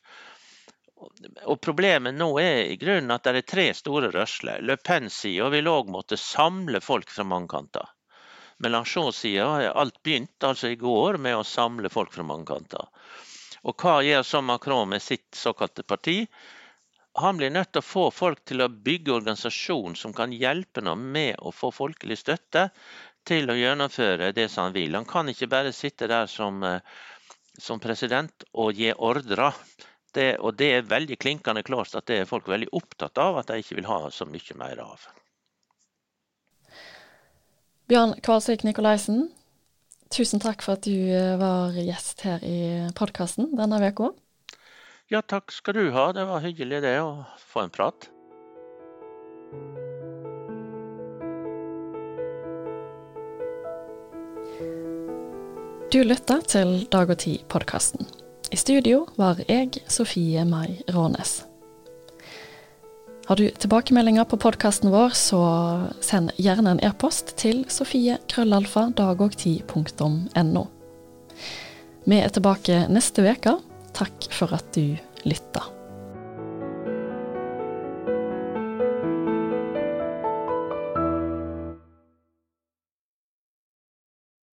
Og 1.51 1.57
Problemet 1.65 2.15
nå 2.15 2.29
er 2.39 2.71
i 2.71 2.77
grunnen 2.79 3.15
at 3.15 3.25
det 3.27 3.41
er 3.41 3.51
tre 3.55 3.67
store 3.75 4.13
rørsler. 4.15 4.63
Le 4.63 4.77
Pen-sida 4.77 5.49
vil 5.55 5.73
òg 5.73 5.91
måtte 5.91 6.21
samle 6.21 6.81
folk 6.85 7.11
fra 7.11 7.25
mange 7.27 7.51
kanter. 7.51 7.87
Melanchon-sida 8.63 9.49
har 9.49 9.81
alt 9.83 9.99
begynt 10.07 10.47
altså 10.47 10.71
i 10.71 10.79
går 10.79 11.19
med 11.19 11.41
å 11.41 11.47
samle 11.47 11.91
folk 11.91 12.13
fra 12.15 12.27
mange 12.27 12.47
kanter. 12.53 12.87
Og 13.63 13.79
hva 13.79 14.01
gjør 14.03 14.27
så 14.27 14.41
Macron 14.43 14.91
med 14.91 15.03
sitt 15.03 15.35
såkalte 15.39 15.85
parti? 15.87 16.25
Han 17.21 17.37
blir 17.37 17.53
nødt 17.53 17.73
til 17.73 17.83
å 17.83 17.87
få 17.87 18.05
folk 18.15 18.41
til 18.49 18.65
å 18.65 18.71
bygge 18.73 19.13
organisasjon 19.13 19.97
som 20.01 20.15
kan 20.17 20.33
hjelpe 20.33 20.83
ham 20.87 21.05
med 21.13 21.37
å 21.39 21.53
få 21.53 21.71
folkelig 21.75 22.19
støtte 22.23 22.71
til 23.29 23.51
å 23.53 23.57
gjennomføre 23.59 24.33
det 24.35 24.49
som 24.51 24.67
han 24.67 24.77
vil. 24.77 24.97
Han 24.97 25.07
kan 25.09 25.29
ikke 25.29 25.51
bare 25.53 25.75
sitte 25.77 26.09
der 26.11 26.27
som, 26.27 26.63
eh, 26.65 26.81
som 27.59 27.81
president 27.81 28.45
og 28.53 28.73
gi 28.75 28.93
ordrer. 28.93 29.55
Det, 30.13 30.39
og 30.41 30.57
det 30.57 30.73
er 30.73 30.89
veldig 30.89 31.17
klinkende 31.19 31.63
klart 31.63 31.95
at 31.95 32.07
det 32.07 32.19
er 32.21 32.29
folk 32.29 32.49
veldig 32.49 32.69
opptatt 32.73 33.19
av 33.19 33.39
at 33.39 33.47
de 33.49 33.63
ikke 33.63 33.79
vil 33.79 33.89
ha 33.89 34.11
så 34.11 34.27
mye 34.29 34.57
mer 34.61 34.83
av. 34.85 35.07
Bjørn 37.89 38.19
Kvalsvik 38.25 38.65
Nikolaisen, 38.65 39.31
Tusen 40.13 40.43
takk 40.45 40.61
for 40.61 40.77
at 40.77 40.85
du 40.85 40.93
eh, 40.93 41.39
var 41.41 41.73
gjest 41.73 42.21
her 42.27 42.43
i 42.45 42.89
podkasten 42.97 43.55
denne 43.57 43.79
uka. 43.81 44.11
Ja, 45.09 45.23
takk 45.25 45.53
skal 45.53 45.79
du 45.79 45.87
ha. 45.95 46.11
Det 46.13 46.27
var 46.29 46.45
hyggelig 46.45 46.83
det 46.85 46.99
å 47.01 47.25
få 47.41 47.65
en 47.65 47.73
prat. 47.73 48.09
Du 55.93 56.01
lytter 56.05 56.45
til 56.49 56.87
Dag 56.93 57.13
og 57.13 57.19
Tid-podkasten. 57.21 58.09
I 58.53 58.57
studio 58.57 59.07
var 59.17 59.41
jeg, 59.49 59.81
Sofie 59.89 60.45
Mai 60.49 60.81
Rånes. 60.93 61.52
Har 63.27 63.37
du 63.39 63.51
tilbakemeldinger 63.51 64.25
på 64.27 64.37
podkasten 64.43 64.91
vår, 64.91 65.09
så 65.15 65.39
send 66.03 66.31
gjerne 66.43 66.71
en 66.75 66.81
e-post 66.83 67.37
til 67.39 67.63
sofie.krøllalfa.dagogti.no. 67.71 70.65
Vi 72.03 72.19
er 72.19 72.35
tilbake 72.35 72.91
neste 72.91 73.23
uke. 73.23 73.63
Takk 73.95 74.27
for 74.35 74.51
at 74.57 74.67
du 74.75 74.99
lytta. 75.29 75.82